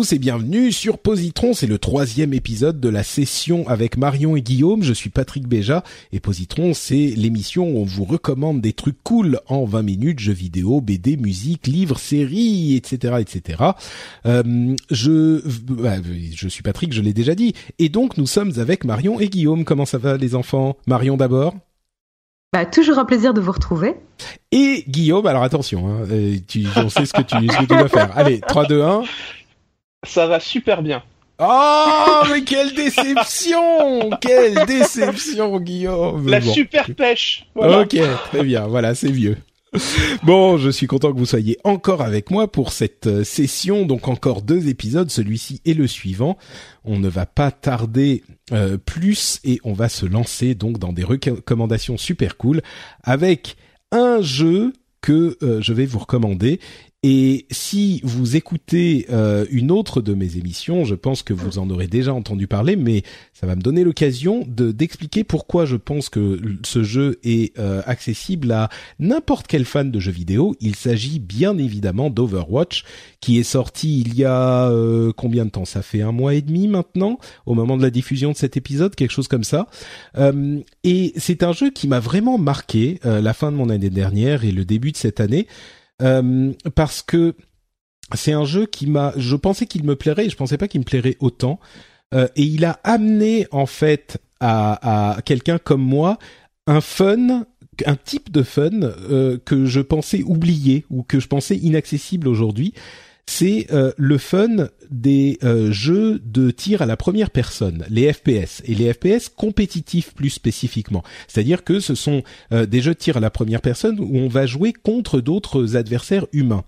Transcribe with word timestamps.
Tous 0.00 0.14
et 0.14 0.18
bienvenue 0.18 0.72
sur 0.72 0.96
Positron, 0.96 1.52
c'est 1.52 1.66
le 1.66 1.76
troisième 1.76 2.32
épisode 2.32 2.80
de 2.80 2.88
la 2.88 3.02
session 3.02 3.68
avec 3.68 3.98
Marion 3.98 4.34
et 4.34 4.40
Guillaume, 4.40 4.82
je 4.82 4.94
suis 4.94 5.10
Patrick 5.10 5.46
Béja 5.46 5.84
et 6.10 6.20
Positron 6.20 6.72
c'est 6.72 7.12
l'émission 7.18 7.68
où 7.68 7.80
on 7.80 7.84
vous 7.84 8.06
recommande 8.06 8.62
des 8.62 8.72
trucs 8.72 8.96
cool 9.02 9.40
en 9.46 9.66
20 9.66 9.82
minutes, 9.82 10.18
jeux 10.18 10.32
vidéo, 10.32 10.80
BD, 10.80 11.18
musique, 11.18 11.66
livres, 11.66 11.98
séries, 11.98 12.76
etc. 12.76 13.16
etc. 13.18 13.62
Euh, 14.24 14.74
je, 14.90 15.42
bah, 15.70 15.96
je 16.34 16.48
suis 16.48 16.62
Patrick, 16.62 16.94
je 16.94 17.02
l'ai 17.02 17.12
déjà 17.12 17.34
dit, 17.34 17.52
et 17.78 17.90
donc 17.90 18.16
nous 18.16 18.26
sommes 18.26 18.52
avec 18.56 18.84
Marion 18.84 19.20
et 19.20 19.28
Guillaume, 19.28 19.66
comment 19.66 19.84
ça 19.84 19.98
va 19.98 20.16
les 20.16 20.34
enfants? 20.34 20.78
Marion 20.86 21.18
d'abord 21.18 21.54
bah, 22.52 22.66
toujours 22.66 22.98
un 22.98 23.04
plaisir 23.04 23.32
de 23.32 23.40
vous 23.40 23.52
retrouver. 23.52 23.94
Et 24.50 24.82
Guillaume, 24.88 25.24
alors 25.26 25.44
attention, 25.44 25.86
hein, 25.86 26.04
euh, 26.10 26.36
tu, 26.48 26.66
on 26.74 26.88
sait 26.88 27.06
ce 27.06 27.12
que 27.12 27.22
tu, 27.22 27.36
ce 27.36 27.58
que 27.58 27.60
tu 27.60 27.66
dois 27.66 27.88
faire. 27.88 28.10
Allez, 28.16 28.40
3, 28.40 28.66
2, 28.66 28.82
1. 28.82 29.02
Ça 30.06 30.26
va 30.26 30.40
super 30.40 30.82
bien. 30.82 31.02
Oh, 31.38 32.22
mais 32.30 32.42
quelle 32.44 32.74
déception 32.74 34.10
Quelle 34.20 34.66
déception, 34.66 35.58
Guillaume 35.58 36.28
La 36.28 36.40
super 36.40 36.94
pêche 36.94 37.46
voilà. 37.54 37.80
Ok, 37.80 37.96
très 38.30 38.42
bien, 38.42 38.66
voilà, 38.66 38.94
c'est 38.94 39.10
vieux. 39.10 39.36
Bon, 40.24 40.58
je 40.58 40.68
suis 40.68 40.86
content 40.86 41.12
que 41.12 41.18
vous 41.18 41.26
soyez 41.26 41.56
encore 41.62 42.02
avec 42.02 42.30
moi 42.30 42.50
pour 42.50 42.72
cette 42.72 43.06
euh, 43.06 43.24
session, 43.24 43.86
donc 43.86 44.08
encore 44.08 44.42
deux 44.42 44.68
épisodes, 44.68 45.10
celui-ci 45.10 45.60
et 45.64 45.74
le 45.74 45.86
suivant. 45.86 46.36
On 46.84 46.98
ne 46.98 47.08
va 47.08 47.24
pas 47.24 47.52
tarder 47.52 48.24
euh, 48.52 48.78
plus 48.78 49.38
et 49.44 49.60
on 49.62 49.72
va 49.72 49.88
se 49.88 50.06
lancer 50.06 50.54
donc 50.54 50.78
dans 50.78 50.92
des 50.92 51.04
recommandations 51.04 51.96
super 51.96 52.36
cool 52.36 52.62
avec 53.04 53.56
un 53.92 54.20
jeu 54.20 54.72
que 55.02 55.38
euh, 55.42 55.60
je 55.60 55.72
vais 55.72 55.86
vous 55.86 56.00
recommander 56.00 56.60
et 57.02 57.46
si 57.50 58.02
vous 58.04 58.36
écoutez 58.36 59.06
euh, 59.08 59.46
une 59.50 59.70
autre 59.70 60.02
de 60.02 60.12
mes 60.12 60.36
émissions, 60.36 60.84
je 60.84 60.94
pense 60.94 61.22
que 61.22 61.32
vous 61.32 61.58
en 61.58 61.70
aurez 61.70 61.86
déjà 61.86 62.12
entendu 62.12 62.46
parler, 62.46 62.76
mais 62.76 63.04
ça 63.32 63.46
va 63.46 63.56
me 63.56 63.62
donner 63.62 63.84
l'occasion 63.84 64.44
de 64.46 64.70
d'expliquer 64.70 65.24
pourquoi 65.24 65.64
je 65.64 65.76
pense 65.76 66.10
que 66.10 66.38
ce 66.62 66.82
jeu 66.82 67.18
est 67.24 67.58
euh, 67.58 67.80
accessible 67.86 68.52
à 68.52 68.68
n'importe 68.98 69.46
quel 69.46 69.64
fan 69.64 69.90
de 69.90 69.98
jeux 69.98 70.12
vidéo. 70.12 70.54
Il 70.60 70.76
s'agit 70.76 71.20
bien 71.20 71.56
évidemment 71.56 72.10
d'Overwatch, 72.10 72.84
qui 73.20 73.38
est 73.38 73.44
sorti 73.44 74.02
il 74.02 74.14
y 74.14 74.26
a 74.26 74.68
euh, 74.68 75.10
combien 75.16 75.46
de 75.46 75.50
temps? 75.50 75.64
Ça 75.64 75.80
fait 75.80 76.02
un 76.02 76.12
mois 76.12 76.34
et 76.34 76.42
demi 76.42 76.68
maintenant, 76.68 77.18
au 77.46 77.54
moment 77.54 77.78
de 77.78 77.82
la 77.82 77.90
diffusion 77.90 78.32
de 78.32 78.36
cet 78.36 78.58
épisode, 78.58 78.94
quelque 78.94 79.12
chose 79.12 79.28
comme 79.28 79.44
ça. 79.44 79.68
et 80.84 81.12
c'est 81.16 81.42
un 81.44 81.52
jeu 81.54 81.70
qui 81.70 81.88
m'a 81.88 82.00
vraiment 82.00 82.36
marqué 82.36 83.00
la 83.04 83.32
fin 83.32 83.50
de 83.50 83.56
mon 83.56 83.70
année 83.70 83.88
dernière 83.88 84.44
et 84.44 84.52
le 84.52 84.66
début 84.66 84.92
de 84.92 84.98
cette 84.98 85.20
année. 85.20 85.46
Euh, 86.00 86.52
parce 86.74 87.02
que 87.02 87.34
c'est 88.14 88.32
un 88.32 88.44
jeu 88.44 88.66
qui 88.66 88.86
m'a, 88.86 89.12
je 89.16 89.36
pensais 89.36 89.66
qu'il 89.66 89.84
me 89.84 89.96
plairait, 89.96 90.26
et 90.26 90.30
je 90.30 90.36
pensais 90.36 90.58
pas 90.58 90.68
qu'il 90.68 90.80
me 90.80 90.84
plairait 90.84 91.16
autant, 91.20 91.60
euh, 92.14 92.26
et 92.36 92.42
il 92.42 92.64
a 92.64 92.80
amené 92.84 93.46
en 93.50 93.66
fait 93.66 94.18
à, 94.40 95.18
quelqu'un 95.24 95.58
comme 95.58 95.82
moi 95.82 96.18
un 96.66 96.80
fun 96.80 97.44
un 97.86 97.96
type 97.96 98.30
de 98.30 98.42
fun 98.42 98.82
euh, 98.82 99.38
que 99.44 99.66
je 99.66 99.80
pensais 99.80 100.22
oublié 100.22 100.84
ou 100.90 101.02
que 101.02 101.20
je 101.20 101.28
pensais 101.28 101.56
inaccessible 101.56 102.28
aujourd'hui 102.28 102.74
c'est 103.26 103.66
euh, 103.72 103.92
le 103.96 104.18
fun 104.18 104.68
des 104.90 105.38
euh, 105.44 105.70
jeux 105.70 106.20
de 106.24 106.50
tir 106.50 106.82
à 106.82 106.86
la 106.86 106.96
première 106.96 107.30
personne, 107.30 107.84
les 107.88 108.12
FPS, 108.12 108.62
et 108.64 108.74
les 108.74 108.92
FPS 108.92 109.28
compétitifs 109.28 110.14
plus 110.14 110.30
spécifiquement. 110.30 111.02
C'est-à-dire 111.28 111.64
que 111.64 111.80
ce 111.80 111.94
sont 111.94 112.22
euh, 112.52 112.66
des 112.66 112.80
jeux 112.80 112.94
de 112.94 112.98
tir 112.98 113.16
à 113.16 113.20
la 113.20 113.30
première 113.30 113.60
personne 113.60 113.98
où 114.00 114.16
on 114.16 114.28
va 114.28 114.46
jouer 114.46 114.72
contre 114.72 115.20
d'autres 115.20 115.76
adversaires 115.76 116.26
humains. 116.32 116.64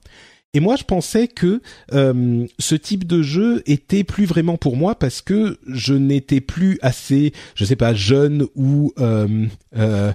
Et 0.55 0.61
moi, 0.61 0.77
je 0.77 0.85
pensais 0.85 1.29
que 1.29 1.63
euh, 1.95 2.47
ce 2.59 2.75
type 2.75 3.07
de 3.07 3.23
jeu 3.23 3.63
était 3.65 4.05
plus 4.05 4.27
vraiment 4.27 4.59
pour 4.59 4.77
moi 4.77 4.95
parce 4.95 5.23
que 5.23 5.59
je 5.67 5.95
n'étais 5.95 6.43
plus 6.43 6.79
assez, 6.83 7.33
je 7.55 7.65
sais 7.65 7.77
pas, 7.77 7.95
jeune 7.95 8.47
ou 8.55 8.93
euh, 8.99 9.47
euh, 9.79 10.13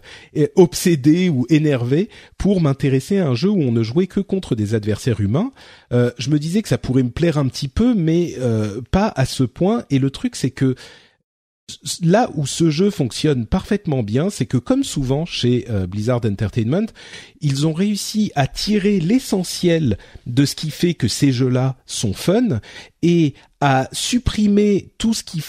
obsédé 0.56 1.30
ou 1.30 1.48
énervé 1.50 2.10
pour 2.38 2.62
m'intéresser 2.62 3.18
à 3.18 3.28
un 3.30 3.34
jeu 3.34 3.50
où 3.50 3.60
on 3.60 3.72
ne 3.72 3.82
jouait 3.82 4.06
que 4.06 4.20
contre 4.20 4.54
des 4.54 4.76
adversaires 4.76 5.22
humains. 5.22 5.52
Euh, 5.92 6.12
je 6.20 6.30
me 6.30 6.38
disais 6.38 6.62
que 6.62 6.70
ça 6.70 6.78
pourrait 6.78 7.02
me 7.02 7.10
plaire 7.10 7.40
un 7.40 7.48
petit 7.48 7.68
peu, 7.68 7.96
mais 7.96 8.36
pas 8.92 9.12
à 9.16 9.26
ce 9.26 9.44
point. 9.44 9.86
Et 9.90 9.98
le 9.98 10.12
truc, 10.12 10.36
c'est 10.36 10.52
que 10.52 10.76
là 12.02 12.30
où 12.36 12.46
ce 12.46 12.70
jeu 12.70 12.90
fonctionne 12.90 13.46
parfaitement 13.46 14.02
bien, 14.02 14.30
c'est 14.30 14.46
que 14.46 14.58
comme 14.58 14.84
souvent 14.84 15.26
chez 15.26 15.66
euh, 15.70 15.86
Blizzard 15.86 16.22
Entertainment, 16.24 16.88
ils 17.42 17.68
ont 17.68 17.74
réussi 17.74 18.32
à 18.36 18.48
tirer 18.48 19.00
l'essentiel 19.00 19.98
de 20.26 20.46
ce 20.46 20.56
qui 20.56 20.72
fait 20.72 20.94
que 20.94 21.08
ces 21.08 21.32
jeux-là 21.32 21.76
sont 21.86 22.14
fun 22.14 22.62
et 23.02 23.34
à 23.60 23.90
supprimer 23.92 24.92
tout 24.98 25.14
ce 25.14 25.24
qui 25.24 25.44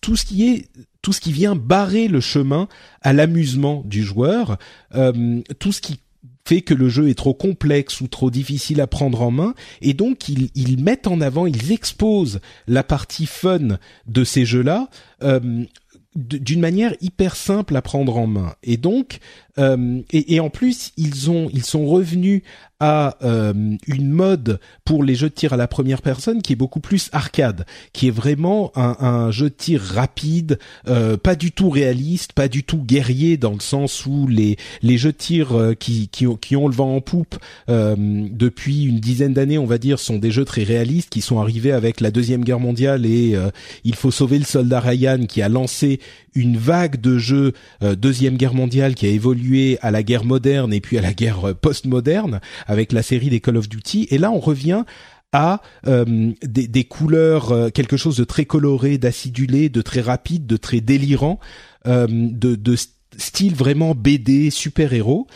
tout 0.00 0.16
ce 0.16 0.24
qui 0.24 0.48
est 0.48 0.68
tout 1.02 1.12
ce 1.12 1.20
qui 1.20 1.32
vient 1.32 1.54
barrer 1.54 2.08
le 2.08 2.20
chemin 2.20 2.66
à 3.02 3.12
l'amusement 3.12 3.82
du 3.84 4.02
joueur, 4.02 4.56
euh, 4.94 5.42
tout 5.58 5.72
ce 5.72 5.82
qui 5.82 6.00
fait 6.46 6.60
que 6.60 6.74
le 6.74 6.88
jeu 6.88 7.08
est 7.08 7.14
trop 7.14 7.34
complexe 7.34 8.00
ou 8.00 8.08
trop 8.08 8.30
difficile 8.30 8.80
à 8.80 8.86
prendre 8.86 9.22
en 9.22 9.30
main 9.30 9.54
et 9.80 9.94
donc 9.94 10.28
ils, 10.28 10.50
ils 10.54 10.82
mettent 10.82 11.06
en 11.06 11.20
avant, 11.20 11.46
ils 11.46 11.72
exposent 11.72 12.40
la 12.66 12.82
partie 12.82 13.26
fun 13.26 13.78
de 14.06 14.24
ces 14.24 14.44
jeux-là 14.44 14.88
euh, 15.22 15.64
d'une 16.16 16.60
manière 16.60 16.94
hyper 17.00 17.34
simple 17.34 17.74
à 17.76 17.82
prendre 17.82 18.16
en 18.16 18.28
main. 18.28 18.54
Et 18.62 18.76
donc, 18.76 19.18
euh, 19.58 20.00
et, 20.12 20.34
et, 20.34 20.40
en 20.40 20.48
plus, 20.48 20.92
ils 20.96 21.28
ont, 21.28 21.50
ils 21.52 21.64
sont 21.64 21.86
revenus 21.86 22.42
à 22.84 23.16
euh, 23.22 23.54
une 23.86 24.10
mode 24.10 24.60
pour 24.84 25.02
les 25.02 25.14
jeux 25.14 25.30
de 25.30 25.34
tir 25.34 25.54
à 25.54 25.56
la 25.56 25.66
première 25.66 26.02
personne 26.02 26.42
qui 26.42 26.52
est 26.52 26.56
beaucoup 26.56 26.80
plus 26.80 27.08
arcade, 27.12 27.64
qui 27.94 28.08
est 28.08 28.10
vraiment 28.10 28.72
un, 28.76 28.96
un 29.00 29.30
jeu 29.30 29.48
de 29.48 29.54
tir 29.54 29.80
rapide, 29.80 30.58
euh, 30.86 31.16
pas 31.16 31.34
du 31.34 31.50
tout 31.50 31.70
réaliste, 31.70 32.34
pas 32.34 32.46
du 32.46 32.62
tout 32.62 32.82
guerrier 32.84 33.38
dans 33.38 33.54
le 33.54 33.60
sens 33.60 34.04
où 34.04 34.26
les 34.26 34.58
les 34.82 34.98
jeux 34.98 35.12
de 35.12 35.16
tir 35.16 35.58
euh, 35.58 35.72
qui 35.72 36.08
qui 36.08 36.26
ont, 36.26 36.36
qui 36.36 36.56
ont 36.56 36.68
le 36.68 36.74
vent 36.74 36.94
en 36.94 37.00
poupe 37.00 37.36
euh, 37.70 37.96
depuis 37.96 38.84
une 38.84 39.00
dizaine 39.00 39.32
d'années, 39.32 39.56
on 39.56 39.64
va 39.64 39.78
dire, 39.78 39.98
sont 39.98 40.18
des 40.18 40.30
jeux 40.30 40.44
très 40.44 40.64
réalistes 40.64 41.08
qui 41.08 41.22
sont 41.22 41.40
arrivés 41.40 41.72
avec 41.72 42.02
la 42.02 42.10
deuxième 42.10 42.44
guerre 42.44 42.60
mondiale 42.60 43.06
et 43.06 43.34
il 43.84 43.94
faut 43.94 44.10
sauver 44.10 44.38
le 44.38 44.44
soldat 44.44 44.80
Ryan 44.80 45.24
qui 45.26 45.40
a 45.40 45.48
lancé 45.48 46.00
une 46.34 46.58
vague 46.58 47.00
de 47.00 47.16
jeux 47.16 47.52
deuxième 47.80 48.36
guerre 48.36 48.54
mondiale 48.54 48.94
qui 48.94 49.06
a 49.06 49.08
évolué 49.08 49.78
à 49.80 49.90
la 49.90 50.02
guerre 50.02 50.24
moderne 50.24 50.74
et 50.74 50.80
puis 50.80 50.98
à 50.98 51.00
la 51.00 51.14
guerre 51.14 51.48
euh, 51.48 51.54
post-moderne 51.54 52.40
avec 52.74 52.92
la 52.92 53.02
série 53.02 53.30
des 53.30 53.40
Call 53.40 53.56
of 53.56 53.68
Duty. 53.68 54.08
Et 54.10 54.18
là, 54.18 54.30
on 54.30 54.40
revient 54.40 54.84
à 55.32 55.62
euh, 55.86 56.32
des, 56.42 56.84
couleurs, 56.84 57.50
euh, 57.50 57.70
quelque 57.70 57.96
chose 57.96 58.16
de 58.16 58.24
très 58.24 58.44
coloré, 58.44 58.98
d'acidulé, 58.98 59.68
de 59.68 59.80
très 59.80 60.02
rapide, 60.02 60.46
de 60.46 60.56
très 60.56 60.80
délirant, 60.80 61.40
de, 61.86 62.54
de 62.54 62.76
style 63.16 63.54
vraiment 63.54 63.94
BD 63.94 64.50
super-héros, 64.50 65.26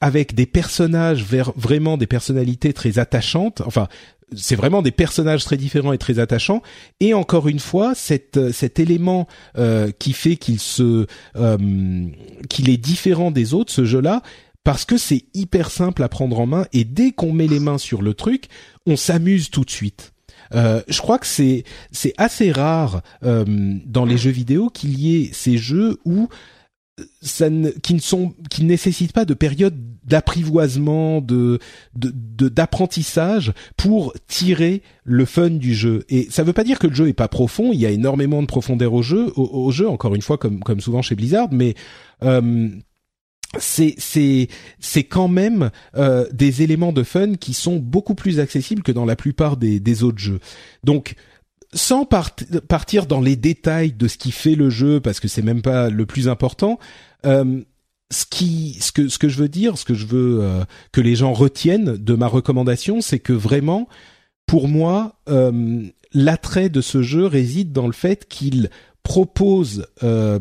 avec 0.00 0.34
des 0.34 0.46
personnages 0.46 1.24
vraiment 1.56 1.96
des 1.96 2.06
personnalités 2.06 2.72
très 2.72 2.98
attachantes. 3.00 3.62
Enfin, 3.66 3.88
c'est 4.36 4.56
vraiment 4.56 4.82
des 4.82 4.90
personnages 4.90 5.44
très 5.44 5.56
différents 5.56 5.92
et 5.92 5.98
très 5.98 6.18
attachants. 6.18 6.62
Et 7.00 7.14
encore 7.14 7.48
une 7.48 7.58
fois, 7.58 7.94
cet, 7.94 8.36
euh, 8.36 8.52
cet 8.52 8.78
élément 8.78 9.26
euh, 9.58 9.90
qui 9.98 10.12
fait 10.12 10.36
qu'il 10.36 10.60
se 10.60 11.06
euh, 11.36 12.06
qu'il 12.48 12.70
est 12.70 12.76
différent 12.76 13.30
des 13.30 13.54
autres, 13.54 13.72
ce 13.72 13.84
jeu-là, 13.84 14.22
parce 14.64 14.84
que 14.84 14.96
c'est 14.96 15.24
hyper 15.34 15.70
simple 15.70 16.02
à 16.02 16.08
prendre 16.08 16.40
en 16.40 16.46
main. 16.46 16.66
Et 16.72 16.84
dès 16.84 17.12
qu'on 17.12 17.32
met 17.32 17.46
les 17.46 17.60
mains 17.60 17.78
sur 17.78 18.02
le 18.02 18.14
truc, 18.14 18.46
on 18.86 18.96
s'amuse 18.96 19.50
tout 19.50 19.64
de 19.64 19.70
suite. 19.70 20.12
je 20.52 20.98
crois 20.98 21.18
que 21.18 21.26
c'est 21.26 21.64
c'est 21.92 22.14
assez 22.16 22.50
rare 22.50 23.02
dans 23.22 24.04
les 24.04 24.18
jeux 24.18 24.30
vidéo 24.30 24.70
qu'il 24.70 24.98
y 24.98 25.16
ait 25.16 25.30
ces 25.32 25.58
jeux 25.58 25.98
où 26.04 26.28
ça 27.22 27.50
ne, 27.50 27.70
qui 27.70 27.94
ne 27.94 28.00
sont, 28.00 28.34
qui 28.50 28.64
nécessitent 28.64 29.12
pas 29.12 29.24
de 29.24 29.34
période 29.34 29.74
d'apprivoisement, 30.04 31.20
de, 31.20 31.58
de, 31.96 32.48
d'apprentissage 32.48 33.52
pour 33.76 34.14
tirer 34.28 34.82
le 35.02 35.24
fun 35.24 35.50
du 35.50 35.74
jeu. 35.74 36.04
Et 36.08 36.28
ça 36.30 36.44
veut 36.44 36.52
pas 36.52 36.62
dire 36.62 36.78
que 36.78 36.86
le 36.86 36.94
jeu 36.94 37.08
est 37.08 37.14
pas 37.14 37.28
profond. 37.28 37.72
Il 37.72 37.80
y 37.80 37.86
a 37.86 37.90
énormément 37.90 38.42
de 38.42 38.46
profondeur 38.46 38.92
au 38.92 39.02
jeu, 39.02 39.32
au, 39.36 39.70
jeu 39.72 39.88
encore 39.88 40.14
une 40.14 40.22
fois 40.22 40.38
comme 40.38 40.60
comme 40.60 40.80
souvent 40.80 41.02
chez 41.02 41.14
Blizzard, 41.14 41.48
mais 41.50 41.74
euh, 42.22 42.68
c'est 43.58 43.94
c'est 43.98 44.48
c'est 44.80 45.04
quand 45.04 45.28
même 45.28 45.70
euh, 45.96 46.26
des 46.32 46.62
éléments 46.62 46.92
de 46.92 47.02
fun 47.02 47.34
qui 47.34 47.54
sont 47.54 47.76
beaucoup 47.76 48.14
plus 48.14 48.40
accessibles 48.40 48.82
que 48.82 48.92
dans 48.92 49.04
la 49.04 49.16
plupart 49.16 49.56
des 49.56 50.02
autres 50.02 50.18
jeux. 50.18 50.40
Donc 50.82 51.16
sans 51.74 52.06
partir 52.06 53.06
dans 53.06 53.20
les 53.20 53.36
détails 53.36 53.92
de 53.92 54.08
ce 54.08 54.16
qui 54.16 54.30
fait 54.30 54.54
le 54.54 54.70
jeu, 54.70 55.00
parce 55.00 55.20
que 55.20 55.28
c'est 55.28 55.42
même 55.42 55.62
pas 55.62 55.90
le 55.90 56.06
plus 56.06 56.28
important, 56.28 56.78
euh, 57.26 57.62
ce 58.10 58.24
qui, 58.26 58.78
ce 58.80 58.92
que, 58.92 59.08
ce 59.08 59.18
que 59.18 59.28
je 59.28 59.38
veux 59.38 59.48
dire, 59.48 59.76
ce 59.76 59.84
que 59.84 59.94
je 59.94 60.06
veux 60.06 60.38
euh, 60.40 60.64
que 60.92 61.00
les 61.00 61.16
gens 61.16 61.32
retiennent 61.32 61.96
de 61.96 62.14
ma 62.14 62.28
recommandation, 62.28 63.00
c'est 63.00 63.18
que 63.18 63.32
vraiment, 63.32 63.88
pour 64.46 64.68
moi, 64.68 65.20
euh, 65.28 65.82
l'attrait 66.12 66.68
de 66.68 66.80
ce 66.80 67.02
jeu 67.02 67.26
réside 67.26 67.72
dans 67.72 67.86
le 67.86 67.92
fait 67.92 68.28
qu'il 68.28 68.70
propose 69.04 69.86
le, 70.02 70.40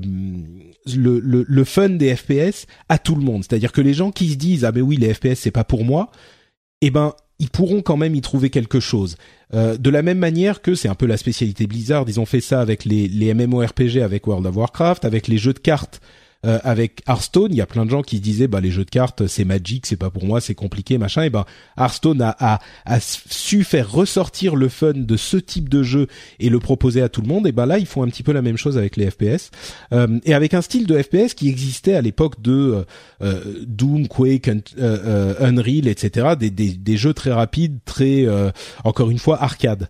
le, 1.19 1.45
le, 1.47 1.63
fun 1.63 1.89
des 1.89 2.15
FPS 2.15 2.65
à 2.89 2.97
tout 2.97 3.15
le 3.15 3.21
monde. 3.21 3.43
C'est-à-dire 3.43 3.71
que 3.71 3.81
les 3.81 3.93
gens 3.93 4.11
qui 4.11 4.29
se 4.29 4.35
disent 4.35 4.65
ah 4.65 4.71
ben 4.71 4.81
oui 4.81 4.97
les 4.97 5.13
FPS 5.13 5.35
c'est 5.35 5.51
pas 5.51 5.63
pour 5.63 5.85
moi, 5.85 6.09
eh 6.81 6.89
ben 6.89 7.13
ils 7.39 7.49
pourront 7.49 7.81
quand 7.81 7.97
même 7.97 8.15
y 8.15 8.21
trouver 8.21 8.49
quelque 8.49 8.79
chose. 8.79 9.17
Euh, 9.53 9.77
de 9.77 9.89
la 9.89 10.01
même 10.01 10.17
manière 10.17 10.61
que 10.61 10.75
c'est 10.75 10.87
un 10.87 10.95
peu 10.95 11.05
la 11.05 11.17
spécialité 11.17 11.67
Blizzard, 11.67 12.05
ils 12.07 12.19
ont 12.19 12.25
fait 12.25 12.41
ça 12.41 12.61
avec 12.61 12.85
les, 12.85 13.07
les 13.07 13.33
MMORPG, 13.33 13.97
avec 13.97 14.25
World 14.27 14.45
of 14.45 14.55
Warcraft, 14.55 15.05
avec 15.05 15.27
les 15.27 15.37
jeux 15.37 15.53
de 15.53 15.59
cartes 15.59 16.01
euh, 16.45 16.59
avec 16.63 17.01
Hearthstone, 17.07 17.51
il 17.51 17.57
y 17.57 17.61
a 17.61 17.65
plein 17.65 17.85
de 17.85 17.89
gens 17.89 18.01
qui 18.01 18.19
disaient 18.19 18.47
bah 18.47 18.59
les 18.59 18.71
jeux 18.71 18.85
de 18.85 18.89
cartes 18.89 19.27
c'est 19.27 19.45
magique, 19.45 19.85
c'est 19.85 19.97
pas 19.97 20.09
pour 20.09 20.25
moi, 20.25 20.41
c'est 20.41 20.55
compliqué, 20.55 20.97
machin. 20.97 21.23
Et 21.23 21.29
ben 21.29 21.45
Hearthstone 21.77 22.21
a, 22.21 22.35
a, 22.39 22.59
a, 22.85 22.99
su 22.99 23.63
faire 23.63 23.91
ressortir 23.91 24.55
le 24.55 24.69
fun 24.69 24.93
de 24.93 25.17
ce 25.17 25.37
type 25.37 25.69
de 25.69 25.83
jeu 25.83 26.07
et 26.39 26.49
le 26.49 26.59
proposer 26.59 27.01
à 27.01 27.09
tout 27.09 27.21
le 27.21 27.27
monde. 27.27 27.47
Et 27.47 27.51
ben 27.51 27.65
là 27.65 27.79
ils 27.79 27.85
font 27.85 28.03
un 28.03 28.07
petit 28.07 28.23
peu 28.23 28.33
la 28.33 28.41
même 28.41 28.57
chose 28.57 28.77
avec 28.77 28.97
les 28.97 29.09
FPS 29.09 29.51
euh, 29.93 30.19
et 30.25 30.33
avec 30.33 30.53
un 30.53 30.61
style 30.61 30.85
de 30.85 31.01
FPS 31.01 31.33
qui 31.33 31.49
existait 31.49 31.95
à 31.95 32.01
l'époque 32.01 32.41
de 32.41 32.85
euh, 33.21 33.41
Doom, 33.65 34.07
Quake, 34.07 34.49
Unreal, 34.49 35.87
etc. 35.87 36.35
Des, 36.37 36.49
des, 36.49 36.71
des, 36.71 36.97
jeux 36.97 37.13
très 37.13 37.31
rapides, 37.31 37.79
très 37.85 38.27
encore 38.83 39.09
une 39.09 39.19
fois 39.19 39.41
arcade. 39.41 39.89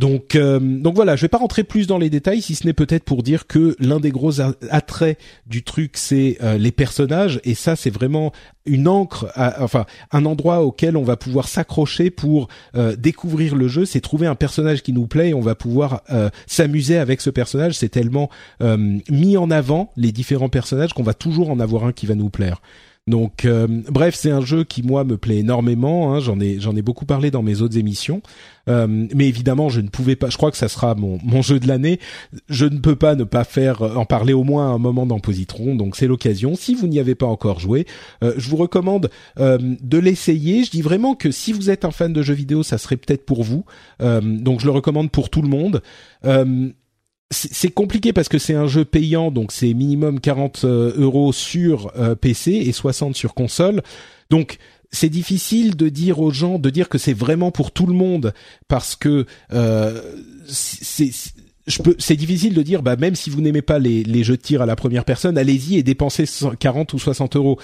Donc, 0.00 0.34
euh, 0.34 0.58
donc 0.58 0.94
voilà, 0.94 1.14
je 1.14 1.20
vais 1.20 1.28
pas 1.28 1.36
rentrer 1.36 1.62
plus 1.62 1.86
dans 1.86 1.98
les 1.98 2.08
détails, 2.08 2.40
si 2.40 2.54
ce 2.54 2.66
n'est 2.66 2.72
peut-être 2.72 3.04
pour 3.04 3.22
dire 3.22 3.46
que 3.46 3.76
l'un 3.78 4.00
des 4.00 4.10
gros 4.10 4.40
attraits 4.40 5.18
du 5.46 5.62
truc, 5.62 5.98
c'est 5.98 6.38
euh, 6.42 6.56
les 6.56 6.72
personnages, 6.72 7.38
et 7.44 7.54
ça, 7.54 7.76
c'est 7.76 7.90
vraiment 7.90 8.32
une 8.64 8.88
encre, 8.88 9.30
enfin 9.58 9.84
un 10.10 10.24
endroit 10.24 10.64
auquel 10.64 10.96
on 10.96 11.02
va 11.02 11.18
pouvoir 11.18 11.48
s'accrocher 11.48 12.08
pour 12.08 12.48
euh, 12.76 12.96
découvrir 12.96 13.54
le 13.54 13.68
jeu. 13.68 13.84
C'est 13.84 14.00
trouver 14.00 14.26
un 14.26 14.34
personnage 14.34 14.82
qui 14.82 14.94
nous 14.94 15.06
plaît, 15.06 15.30
et 15.30 15.34
on 15.34 15.42
va 15.42 15.54
pouvoir 15.54 16.02
s'amuser 16.46 16.96
avec 16.96 17.20
ce 17.20 17.28
personnage. 17.28 17.74
C'est 17.74 17.90
tellement 17.90 18.30
mis 19.10 19.36
en 19.36 19.50
avant 19.50 19.92
les 19.96 20.12
différents 20.12 20.48
personnages 20.48 20.94
qu'on 20.94 21.02
va 21.02 21.14
toujours 21.14 21.50
en 21.50 21.60
avoir 21.60 21.84
un 21.84 21.92
qui 21.92 22.06
va 22.06 22.14
nous 22.14 22.30
plaire. 22.30 22.62
Donc, 23.06 23.44
euh, 23.44 23.66
bref, 23.88 24.14
c'est 24.14 24.30
un 24.30 24.40
jeu 24.40 24.62
qui 24.62 24.82
moi 24.82 25.04
me 25.04 25.16
plaît 25.16 25.38
énormément. 25.38 26.14
Hein, 26.14 26.20
j'en 26.20 26.38
ai 26.38 26.60
j'en 26.60 26.76
ai 26.76 26.82
beaucoup 26.82 27.06
parlé 27.06 27.30
dans 27.30 27.42
mes 27.42 27.60
autres 27.60 27.76
émissions. 27.76 28.22
Euh, 28.68 28.86
mais 28.86 29.26
évidemment, 29.26 29.68
je 29.68 29.80
ne 29.80 29.88
pouvais 29.88 30.16
pas. 30.16 30.30
Je 30.30 30.36
crois 30.36 30.50
que 30.50 30.56
ça 30.56 30.68
sera 30.68 30.94
mon 30.94 31.18
mon 31.24 31.42
jeu 31.42 31.58
de 31.58 31.66
l'année. 31.66 31.98
Je 32.48 32.66
ne 32.66 32.78
peux 32.78 32.96
pas 32.96 33.16
ne 33.16 33.24
pas 33.24 33.44
faire 33.44 33.82
en 33.82 34.04
parler 34.04 34.32
au 34.32 34.44
moins 34.44 34.72
un 34.72 34.78
moment 34.78 35.06
dans 35.06 35.18
Positron. 35.18 35.74
Donc 35.74 35.96
c'est 35.96 36.06
l'occasion. 36.06 36.54
Si 36.54 36.74
vous 36.74 36.86
n'y 36.86 37.00
avez 37.00 37.14
pas 37.14 37.26
encore 37.26 37.58
joué, 37.58 37.86
euh, 38.22 38.34
je 38.36 38.48
vous 38.48 38.56
recommande 38.56 39.10
de 39.38 39.98
l'essayer. 39.98 40.64
Je 40.64 40.70
dis 40.70 40.82
vraiment 40.82 41.14
que 41.14 41.30
si 41.30 41.52
vous 41.52 41.70
êtes 41.70 41.84
un 41.84 41.90
fan 41.90 42.12
de 42.12 42.22
jeux 42.22 42.34
vidéo, 42.34 42.62
ça 42.62 42.78
serait 42.78 42.96
peut-être 42.96 43.24
pour 43.24 43.42
vous. 43.42 43.64
donc 44.00 44.60
je 44.60 44.66
le 44.66 44.72
recommande 44.72 45.10
pour 45.10 45.30
tout 45.30 45.42
le 45.42 45.48
monde 45.48 45.82
c'est 47.30 47.70
compliqué 47.70 48.12
parce 48.12 48.28
que 48.28 48.38
c'est 48.38 48.54
un 48.54 48.66
jeu 48.66 48.84
payant, 48.84 49.30
donc 49.30 49.52
c'est 49.52 49.72
minimum 49.72 50.18
40 50.18 50.64
euh, 50.64 50.92
euros 50.96 51.32
sur 51.32 51.92
euh, 51.96 52.16
PC 52.16 52.52
et 52.52 52.72
60 52.72 53.14
sur 53.14 53.34
console. 53.34 53.82
Donc 54.30 54.58
c'est 54.90 55.08
difficile 55.08 55.76
de 55.76 55.88
dire 55.88 56.18
aux 56.20 56.32
gens, 56.32 56.58
de 56.58 56.70
dire 56.70 56.88
que 56.88 56.98
c'est 56.98 57.12
vraiment 57.12 57.52
pour 57.52 57.70
tout 57.70 57.86
le 57.86 57.94
monde 57.94 58.34
parce 58.66 58.96
que 58.96 59.26
euh, 59.52 60.00
c'est 60.46 62.16
difficile 62.16 62.54
de 62.54 62.62
dire, 62.62 62.82
bah 62.82 62.96
même 62.96 63.14
si 63.14 63.30
vous 63.30 63.40
n'aimez 63.40 63.62
pas 63.62 63.78
les, 63.78 64.02
les 64.02 64.24
jeux 64.24 64.36
de 64.36 64.42
tir 64.42 64.62
à 64.62 64.66
la 64.66 64.74
première 64.74 65.04
personne, 65.04 65.38
allez-y 65.38 65.76
et 65.76 65.84
dépensez 65.84 66.24
40 66.58 66.92
ou 66.94 66.98
60 66.98 67.36
euros. 67.36 67.58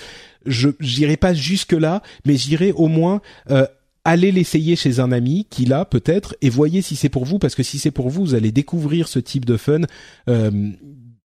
Je 0.45 0.71
j'irai 0.79 1.17
pas 1.17 1.35
jusque 1.35 1.73
là, 1.73 2.03
mais 2.25 2.37
j'irai 2.37 2.71
au 2.71 2.87
moins 2.87 3.21
euh, 3.51 3.67
allez 4.07 4.31
l'essayer 4.31 4.77
chez 4.77 5.01
un 5.01 5.11
ami 5.11 5.47
qui 5.51 5.65
l'a 5.65 5.85
peut-être 5.85 6.37
et 6.41 6.49
voyez 6.49 6.81
si 6.81 6.95
c'est 6.95 7.09
pour 7.09 7.25
vous 7.25 7.39
parce 7.41 7.57
que 7.57 7.65
si 7.65 7.79
c'est 7.79 7.91
pour 7.91 8.09
vous, 8.09 8.25
vous 8.25 8.35
allez 8.35 8.53
découvrir 8.53 9.09
ce 9.09 9.19
type 9.19 9.45
de 9.45 9.57
fun 9.57 9.81
euh, 10.29 10.71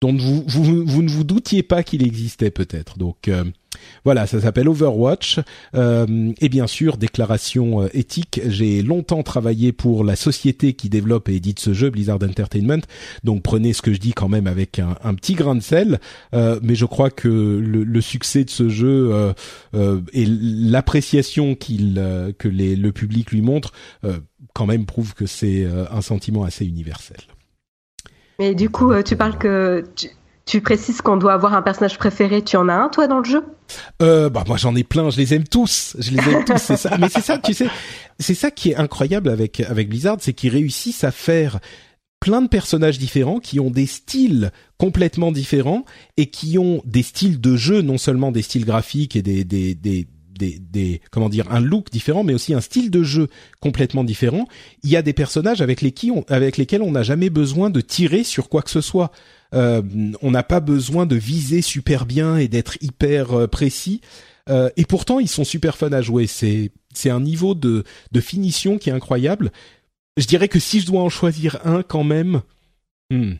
dont 0.02 0.12
vous, 0.12 0.42
vous, 0.48 1.02
ne 1.02 1.08
vous 1.08 1.22
doutiez 1.22 1.62
pas 1.62 1.84
qu'il 1.84 2.04
existait 2.04 2.50
peut-être. 2.50 2.98
Donc 2.98 3.28
euh, 3.28 3.44
voilà, 4.04 4.26
ça 4.26 4.40
s'appelle 4.40 4.68
Overwatch. 4.68 5.38
Euh, 5.76 6.32
et 6.40 6.48
bien 6.48 6.66
sûr, 6.66 6.96
déclaration 6.96 7.82
euh, 7.82 7.88
éthique. 7.94 8.40
J'ai 8.48 8.82
longtemps 8.82 9.22
travaillé 9.22 9.70
pour 9.70 10.02
la 10.02 10.16
société 10.16 10.72
qui 10.72 10.88
développe 10.88 11.28
et 11.28 11.36
édite 11.36 11.60
ce 11.60 11.72
jeu, 11.72 11.88
Blizzard 11.88 12.16
Entertainment. 12.16 12.82
Donc 13.22 13.44
prenez 13.44 13.72
ce 13.72 13.80
que 13.80 13.92
je 13.92 14.00
dis 14.00 14.12
quand 14.12 14.28
même 14.28 14.48
avec 14.48 14.80
un, 14.80 15.14
petit 15.14 15.34
grain 15.34 15.54
de 15.54 15.60
sel. 15.60 16.00
Euh, 16.34 16.58
mais 16.64 16.74
je 16.74 16.84
crois 16.84 17.10
que 17.10 17.28
le, 17.28 18.00
succès 18.00 18.42
de 18.42 18.50
ce 18.50 18.68
jeu 18.68 19.32
et 20.12 20.26
l'appréciation 20.26 21.54
qu'il 21.54 22.02
que 22.38 22.48
le 22.48 22.90
public 22.90 23.30
lui 23.30 23.42
montre 23.42 23.72
quand 24.52 24.66
même 24.66 24.86
prouve 24.86 25.14
que 25.14 25.26
c'est 25.26 25.64
un 25.64 26.02
sentiment 26.02 26.42
assez 26.42 26.66
universel. 26.66 27.20
Mais 28.38 28.54
du 28.54 28.70
coup, 28.70 28.92
tu 29.02 29.16
parles 29.16 29.38
que 29.38 29.84
tu 30.44 30.60
précises 30.60 31.00
qu'on 31.00 31.16
doit 31.16 31.32
avoir 31.32 31.54
un 31.54 31.62
personnage 31.62 31.98
préféré. 31.98 32.42
Tu 32.42 32.56
en 32.56 32.68
as 32.68 32.74
un, 32.74 32.88
toi, 32.88 33.06
dans 33.06 33.18
le 33.18 33.24
jeu? 33.24 33.44
Euh, 34.02 34.28
Bah 34.28 34.44
moi, 34.46 34.56
j'en 34.56 34.74
ai 34.74 34.84
plein. 34.84 35.08
Je 35.10 35.16
les 35.16 35.34
aime 35.34 35.44
tous. 35.44 35.96
Je 35.98 36.10
les 36.10 36.18
aime 36.18 36.44
tous. 36.44 36.58
C'est 36.58 36.76
ça. 36.76 36.96
Mais 37.00 37.08
c'est 37.08 37.20
ça, 37.20 37.38
tu 37.38 37.54
sais, 37.54 37.68
c'est 38.18 38.34
ça 38.34 38.50
qui 38.50 38.70
est 38.70 38.76
incroyable 38.76 39.28
avec 39.28 39.60
avec 39.60 39.88
Blizzard, 39.88 40.16
c'est 40.20 40.32
qu'ils 40.32 40.52
réussissent 40.52 41.04
à 41.04 41.10
faire 41.10 41.60
plein 42.20 42.42
de 42.42 42.48
personnages 42.48 42.98
différents 42.98 43.40
qui 43.40 43.58
ont 43.60 43.70
des 43.70 43.86
styles 43.86 44.52
complètement 44.78 45.32
différents 45.32 45.84
et 46.16 46.26
qui 46.26 46.56
ont 46.58 46.82
des 46.84 47.02
styles 47.02 47.40
de 47.40 47.56
jeu, 47.56 47.82
non 47.82 47.98
seulement 47.98 48.30
des 48.30 48.42
styles 48.42 48.64
graphiques 48.64 49.16
et 49.16 49.22
des 49.22 49.44
des, 49.44 49.74
des 49.74 50.06
des, 50.58 51.00
comment 51.10 51.28
dire 51.28 51.50
un 51.50 51.60
look 51.60 51.90
différent 51.90 52.24
mais 52.24 52.34
aussi 52.34 52.54
un 52.54 52.60
style 52.60 52.90
de 52.90 53.02
jeu 53.02 53.28
complètement 53.60 54.04
différent 54.04 54.46
il 54.82 54.90
y 54.90 54.96
a 54.96 55.02
des 55.02 55.12
personnages 55.12 55.60
avec, 55.60 55.82
on, 56.10 56.24
avec 56.28 56.56
lesquels 56.56 56.82
on 56.82 56.92
n'a 56.92 57.02
jamais 57.02 57.30
besoin 57.30 57.70
de 57.70 57.80
tirer 57.80 58.24
sur 58.24 58.48
quoi 58.48 58.62
que 58.62 58.70
ce 58.70 58.80
soit 58.80 59.12
euh, 59.54 59.82
on 60.22 60.30
n'a 60.30 60.42
pas 60.42 60.60
besoin 60.60 61.06
de 61.06 61.16
viser 61.16 61.62
super 61.62 62.06
bien 62.06 62.36
et 62.36 62.48
d'être 62.48 62.78
hyper 62.80 63.32
euh, 63.32 63.46
précis. 63.46 64.00
Euh, 64.48 64.70
et 64.76 64.84
pourtant, 64.84 65.20
ils 65.20 65.28
sont 65.28 65.44
super 65.44 65.76
fun 65.76 65.92
à 65.92 66.02
jouer. 66.02 66.26
C'est 66.26 66.72
c'est 66.94 67.10
un 67.10 67.20
niveau 67.20 67.54
de 67.54 67.84
de 68.12 68.20
finition 68.20 68.78
qui 68.78 68.90
est 68.90 68.92
incroyable. 68.92 69.52
Je 70.16 70.26
dirais 70.26 70.48
que 70.48 70.58
si 70.58 70.80
je 70.80 70.86
dois 70.86 71.02
en 71.02 71.08
choisir 71.08 71.58
un, 71.64 71.82
quand 71.82 72.04
même, 72.04 72.42
hmm, 73.10 73.34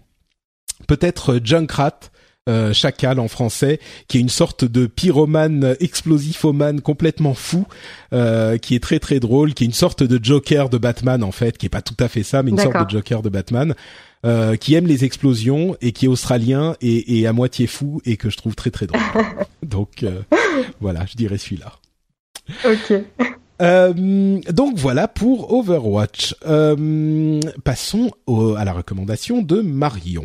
peut-être 0.87 1.41
Junkrat. 1.43 2.01
Euh, 2.49 2.73
Chacal 2.73 3.21
en 3.21 3.29
français, 3.29 3.79
qui 4.09 4.19
est 4.19 4.21
une 4.21 4.29
sorte 4.29 4.65
de 4.65 4.87
pyromane 4.87 5.77
explosifomane 5.79 6.81
complètement 6.81 7.35
fou, 7.35 7.67
euh, 8.13 8.59
qui 8.59 8.75
est 8.75 8.81
très 8.81 8.99
très 8.99 9.21
drôle, 9.21 9.55
qui 9.55 9.63
est 9.63 9.67
une 9.67 9.73
sorte 9.73 10.03
de 10.03 10.19
Joker 10.21 10.69
de 10.69 10.77
Batman 10.77 11.23
en 11.23 11.31
fait, 11.31 11.57
qui 11.57 11.67
est 11.67 11.69
pas 11.69 11.83
tout 11.83 11.97
à 12.01 12.09
fait 12.09 12.25
ça, 12.25 12.43
mais 12.43 12.51
une 12.51 12.59
sorte 12.59 12.85
de 12.85 12.91
Joker 12.91 13.23
de 13.23 13.29
Batman. 13.29 13.75
Euh, 14.25 14.55
qui 14.55 14.75
aime 14.75 14.87
les 14.87 15.05
explosions 15.05 15.77
et 15.81 15.91
qui 15.91 16.05
est 16.05 16.09
australien 16.09 16.77
et, 16.81 17.19
et, 17.19 17.27
à 17.27 17.33
moitié 17.33 17.67
fou 17.67 18.01
et 18.05 18.17
que 18.17 18.31
je 18.31 18.37
trouve 18.37 18.55
très 18.55 18.71
très 18.71 18.87
drôle. 18.87 19.01
donc 19.65 20.05
euh, 20.05 20.23
voilà, 20.81 21.05
je 21.07 21.17
dirais 21.17 21.39
celui-là. 21.39 21.73
Ok. 22.65 23.03
Euh, 23.61 24.41
donc 24.49 24.79
voilà 24.79 25.09
pour 25.09 25.53
Overwatch. 25.53 26.37
passons 27.65 28.13
à 28.57 28.65
la 28.65 28.73
recommandation 28.73 29.43
de 29.43 29.61
Marion. 29.61 30.25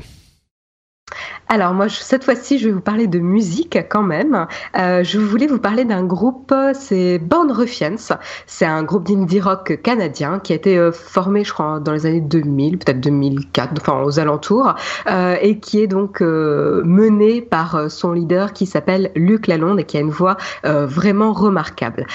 Alors 1.50 1.74
moi, 1.74 1.88
cette 1.88 2.26
fois-ci, 2.26 2.60
je 2.60 2.68
vais 2.68 2.74
vous 2.74 2.82
parler 2.82 3.08
de 3.08 3.20
musique 3.20 3.78
quand 3.90 4.04
même. 4.04 4.48
Euh, 4.78 5.04
je 5.06 5.18
voulais 5.18 5.48
vous 5.48 5.60
parler 5.60 5.86
d'un 5.86 6.04
groupe, 6.04 6.54
c'est 6.74 7.20
Born 7.20 7.52
Ruffians. 7.54 8.18
C'est 8.48 8.66
un 8.66 8.84
groupe 8.84 9.08
d'indie 9.08 9.40
rock 9.40 9.80
canadien 9.82 10.40
qui 10.40 10.52
a 10.52 10.58
été 10.58 10.78
euh, 10.78 10.92
formé, 10.92 11.46
je 11.46 11.54
crois, 11.54 11.80
dans 11.80 11.94
les 11.94 12.06
années 12.06 12.20
2000, 12.20 12.80
peut-être 12.80 13.00
2004, 13.00 13.72
enfin 13.80 14.04
aux 14.04 14.20
alentours, 14.20 14.76
euh, 15.10 15.38
et 15.42 15.60
qui 15.60 15.80
est 15.80 15.88
donc 15.88 16.22
euh, 16.22 16.82
mené 16.84 17.42
par 17.42 17.90
son 17.90 18.12
leader 18.12 18.52
qui 18.52 18.66
s'appelle 18.66 19.12
Luc 19.16 19.48
Lalonde 19.48 19.80
et 19.80 19.86
qui 19.86 19.96
a 19.96 20.02
une 20.02 20.10
voix 20.10 20.36
vraiment 20.64 21.32
remarquable. 21.32 22.06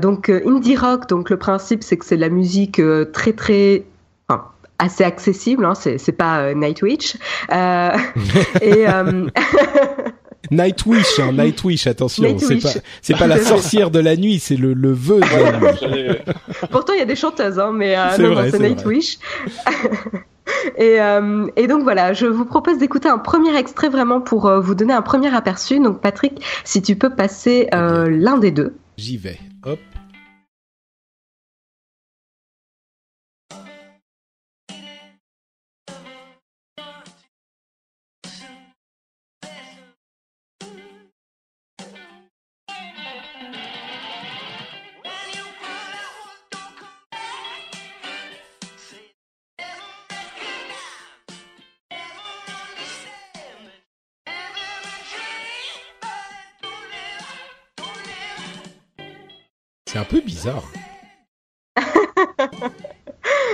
donc 0.00 0.28
indie 0.30 0.76
rock, 0.76 1.08
donc 1.08 1.30
le 1.30 1.36
principe 1.36 1.82
c'est 1.82 1.96
que 1.96 2.04
c'est 2.04 2.16
de 2.16 2.20
la 2.20 2.28
musique 2.28 2.80
très 3.12 3.32
très 3.32 3.84
assez 4.80 5.04
accessible. 5.04 5.64
Hein, 5.64 5.74
c'est 5.74 5.98
c'est 5.98 6.12
pas 6.12 6.54
Nightwish. 6.54 7.16
et 7.50 8.86
Nightwish, 10.50 11.20
hein, 11.20 11.32
Nightwish, 11.32 11.86
attention, 11.86 12.38
c'est 12.38 12.56
pas 12.60 12.70
c'est 13.02 13.16
pas 13.16 13.26
la 13.28 13.38
sorcière 13.44 13.90
de 13.90 14.00
la 14.00 14.16
nuit, 14.16 14.40
c'est 14.40 14.56
le 14.56 14.72
le 14.72 14.92
vœu 14.92 15.20
de 15.20 15.42
la 15.42 15.52
nuit. 15.72 16.16
Pourtant, 16.70 16.92
il 16.94 16.98
y 16.98 17.02
a 17.02 17.06
des 17.06 17.16
chanteuses, 17.16 17.58
hein, 17.58 17.72
mais 17.72 17.94
non, 18.18 18.34
non 18.34 18.42
c'est 18.50 18.58
Nightwish. 18.58 19.18
Et, 20.76 21.00
euh, 21.00 21.46
et, 21.56 21.66
donc 21.66 21.82
voilà, 21.82 22.12
je 22.12 22.26
vous 22.26 22.44
propose 22.44 22.78
d'écouter 22.78 23.08
un 23.08 23.18
premier 23.18 23.56
extrait 23.56 23.88
vraiment 23.88 24.20
pour 24.20 24.46
euh, 24.46 24.60
vous 24.60 24.74
donner 24.74 24.92
un 24.92 25.02
premier 25.02 25.34
aperçu. 25.34 25.80
Donc 25.80 26.00
Patrick, 26.00 26.40
si 26.64 26.82
tu 26.82 26.96
peux 26.96 27.10
passer 27.10 27.68
euh, 27.74 28.08
l'un 28.10 28.38
des 28.38 28.50
deux. 28.50 28.74
J'y 28.96 29.16
vais. 29.16 29.38
Hop. 29.64 29.78
Un 60.00 60.04
peu 60.04 60.20
bizarre. 60.22 60.64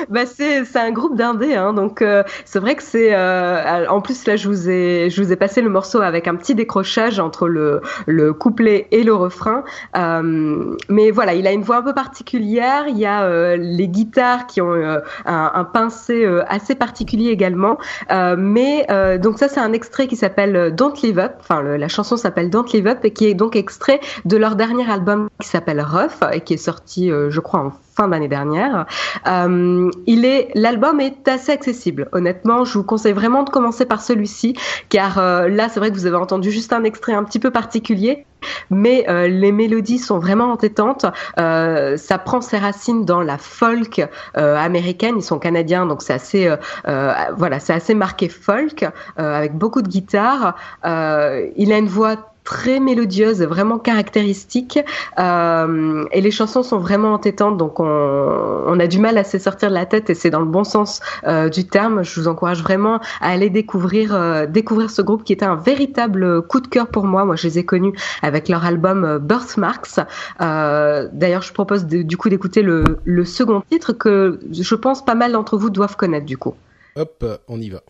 bah 0.11 0.27
c'est 0.27 0.65
c'est 0.65 0.79
un 0.79 0.93
groupe 0.93 1.17
d'indé 1.17 1.55
hein, 1.55 1.73
donc 1.73 2.03
euh, 2.03 2.23
c'est 2.45 2.59
vrai 2.59 2.75
que 2.75 2.83
c'est 2.83 3.15
euh, 3.15 3.87
en 3.89 4.01
plus 4.01 4.27
là 4.27 4.37
je 4.37 4.49
vous 4.49 4.69
ai 4.69 5.11
je 5.11 5.23
vous 5.23 5.33
ai 5.33 5.37
passé 5.37 5.61
le 5.61 5.71
morceau 5.71 6.01
avec 6.01 6.29
un 6.29 6.37
petit 6.37 6.55
décrochage 6.55 7.19
entre 7.19 7.49
le 7.49 7.81
le 8.07 8.33
couplet 8.33 8.89
et 8.91 9.03
le 9.03 9.15
refrain. 9.15 9.65
Euh, 9.97 10.77
mais 10.89 11.11
voilà 11.11 11.35
il 11.35 11.47
a 11.47 11.53
une 11.53 11.63
voix 11.63 11.79
un 11.79 11.83
peu 11.83 11.95
particulière 11.95 12.85
il 12.89 12.99
y 12.99 13.07
a 13.07 13.25
euh, 13.25 13.57
les 13.57 13.89
guitares 13.89 14.47
qui 14.47 14.61
ont 14.61 14.75
un, 14.75 15.03
un, 15.25 15.65
pincé 15.65 16.27
assez 16.49 16.75
particulier 16.75 17.31
également. 17.31 17.79
Mais 18.11 18.87
donc 19.19 19.39
ça 19.39 19.49
c'est 19.49 19.61
un 19.61 19.73
extrait 19.73 20.07
qui 20.07 20.17
s'appelle 20.17 20.75
Don't 20.75 20.95
Live 21.03 21.19
Up. 21.19 21.33
Enfin 21.41 21.63
la 21.63 21.89
chanson 21.89 22.17
s'appelle 22.17 22.51
Don't 22.51 22.67
Live 22.73 22.87
Up 22.87 22.99
et 23.05 23.13
qui 23.13 23.27
est 23.27 23.35
donc 23.35 23.57
extrait 23.57 24.01
de 24.25 24.37
leur 24.37 24.57
dernier 24.57 24.89
album 24.91 25.29
qui 25.41 25.49
s'appelle 25.49 25.81
Rough 25.81 26.29
et 26.33 26.41
qui 26.41 26.55
est 26.55 26.59
sorti 26.59 27.11
je 27.11 27.41
crois 27.41 27.61
en 27.61 27.73
fin 27.97 28.09
d'année 28.09 28.29
dernière. 28.29 28.87
Euh, 29.27 29.91
il 30.07 30.25
est, 30.25 30.51
l'album 30.55 31.01
est 31.01 31.27
assez 31.27 31.53
accessible. 31.53 32.09
Honnêtement, 32.13 32.65
je 32.65 32.75
vous 32.75 32.85
conseille 32.85 33.15
vraiment 33.15 33.43
de 33.43 33.51
commencer 33.51 33.87
par 33.87 34.03
celui-ci, 34.03 34.55
car 34.89 35.19
euh, 35.19 35.49
là, 35.49 35.69
c'est 35.69 35.81
vrai 35.81 35.91
que 35.91 35.95
vous 35.95 36.07
avez 36.07 36.17
entendu 36.17 36.51
juste 36.51 36.73
un 36.73 36.85
extrait 36.85 37.15
un 37.15 37.25
petit 37.25 37.39
peu 37.39 37.51
particulier, 37.51 38.27
mais 38.71 39.07
euh, 39.09 39.29
les 39.29 39.51
mélodies 39.51 39.99
sont 39.99 40.19
vraiment 40.19 40.53
entêtantes. 40.53 41.07
Ça 41.37 42.19
prend 42.19 42.41
ses 42.41 42.59
racines 42.59 43.05
dans 43.05 43.23
la 43.23 43.39
folk 43.39 44.07
américaine. 44.35 45.15
Ils 45.19 45.23
sont 45.23 45.39
canadiens, 45.39 45.87
donc 45.87 46.03
c'est 46.03 46.13
assez, 46.13 46.55
voilà, 46.85 47.61
c'est 47.61 47.73
assez 47.73 47.95
marqué 47.95 48.29
folk 48.29 48.85
avec 49.17 49.55
beaucoup 49.55 49.83
de 49.83 49.89
guitare. 49.89 50.57
il 50.85 51.73
a 51.73 51.79
une 51.79 51.89
voix 51.89 52.36
très 52.47 52.81
mélodieuse, 52.81 53.43
vraiment 53.43 53.79
caractéristique. 53.79 54.79
Euh, 55.19 56.07
et 56.13 56.23
les 56.23 56.31
chansons 56.31 56.63
sont 56.63 56.79
vraiment 56.79 57.13
entêtantes, 57.13 57.59
donc 57.59 57.81
on, 57.81 58.81
a 58.81 58.87
du 58.87 58.99
mal 58.99 59.19
à 59.19 59.25
se 59.25 59.39
sortir 59.39 59.69
de 59.69 59.75
la 59.75 59.85
tête 59.85 60.11
et 60.11 60.15
c'est 60.15 60.31
dans 60.31 60.41
le 60.41 60.47
bon 60.47 60.63
sens 60.65 61.01
euh, 61.25 61.49
du 61.49 61.67
terme. 61.67 62.05
Je 62.05 62.21
vous 62.21 62.29
encourage 62.29 62.63
vraiment 62.63 63.01
à 63.21 63.31
aller 63.31 63.51
découvrir 63.51 64.15
euh, 64.15 64.47
découvrir 64.47 64.91
ce 64.91 65.03
groupe 65.03 65.25
qui 65.25 65.33
était 65.33 65.45
un 65.45 65.57
véritable 65.57 66.43
coup 66.43 66.61
de 66.61 66.69
cœur 66.69 66.87
pour 66.87 67.05
moi. 67.05 67.25
Moi, 67.25 67.37
je 67.37 67.49
les 67.49 67.59
ai 67.59 67.65
connus 67.65 67.95
avec 68.23 68.49
leur 68.49 68.65
album 68.65 69.19
Birthmarks. 69.19 69.99
D'ailleurs, 70.39 71.43
je 71.43 71.53
propose 71.53 71.87
du 71.87 72.17
coup 72.17 72.29
d'écouter 72.29 72.63
le, 72.63 72.85
le 73.05 73.25
second 73.25 73.63
titre 73.69 73.93
que 73.93 74.39
je 74.53 74.75
pense 74.77 75.05
pas 75.05 75.17
mal 75.17 75.33
d'entre 75.33 75.59
vous 75.59 75.71
doivent 75.71 75.97
connaître 75.97 76.27
du 76.27 76.39
coup. 76.39 76.55
Hop, 76.95 77.25
on 77.49 77.61
y 77.61 77.71
va. 77.71 77.83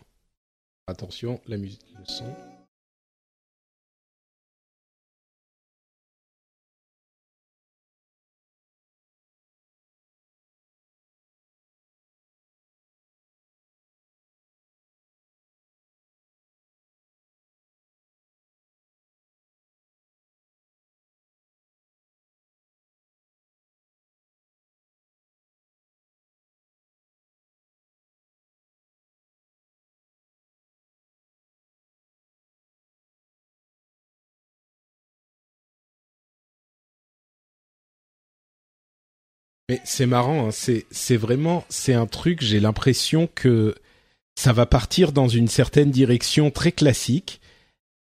Attention, 0.86 1.40
la 1.46 1.58
musique, 1.58 1.84
le 1.98 2.04
son. 2.06 2.24
Mais 39.68 39.80
c'est 39.84 40.06
marrant, 40.06 40.48
hein, 40.48 40.50
c'est 40.90 41.16
vraiment 41.16 41.64
c'est 41.68 41.94
un 41.94 42.06
truc. 42.06 42.40
J'ai 42.42 42.60
l'impression 42.60 43.28
que 43.34 43.74
ça 44.36 44.52
va 44.52 44.66
partir 44.66 45.12
dans 45.12 45.28
une 45.28 45.48
certaine 45.48 45.90
direction 45.90 46.50
très 46.50 46.70
classique, 46.70 47.40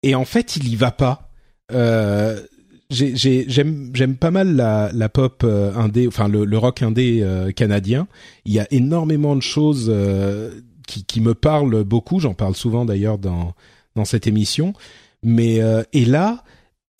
et 0.04 0.16
en 0.16 0.26
fait, 0.26 0.56
il 0.56 0.68
y 0.70 0.76
va 0.76 0.92
pas. 0.92 1.30
Euh, 1.74 2.42
j'aime 2.90 3.92
j'aime 3.94 4.16
pas 4.16 4.32
mal 4.32 4.56
la, 4.56 4.92
la 4.94 5.10
pop 5.10 5.44
euh, 5.44 5.74
indé, 5.76 6.08
enfin 6.08 6.28
le, 6.28 6.46
le 6.46 6.58
rock 6.58 6.82
indé 6.82 7.20
euh, 7.22 7.52
canadien. 7.52 8.08
Il 8.46 8.54
y 8.54 8.60
a 8.60 8.68
énormément 8.72 9.36
de 9.36 9.42
choses 9.42 9.88
euh, 9.90 10.52
qui, 10.88 11.04
qui 11.06 11.22
me 11.22 11.34
parlent 11.34 11.84
beaucoup. 11.84 12.20
J'en 12.20 12.34
parle 12.34 12.56
souvent 12.56 12.86
d'ailleurs 12.86 13.18
dans 13.18 13.54
dans 13.96 14.06
cette 14.06 14.28
émission. 14.28 14.74
Mais 15.24 15.60
et 15.94 16.06
là, 16.06 16.44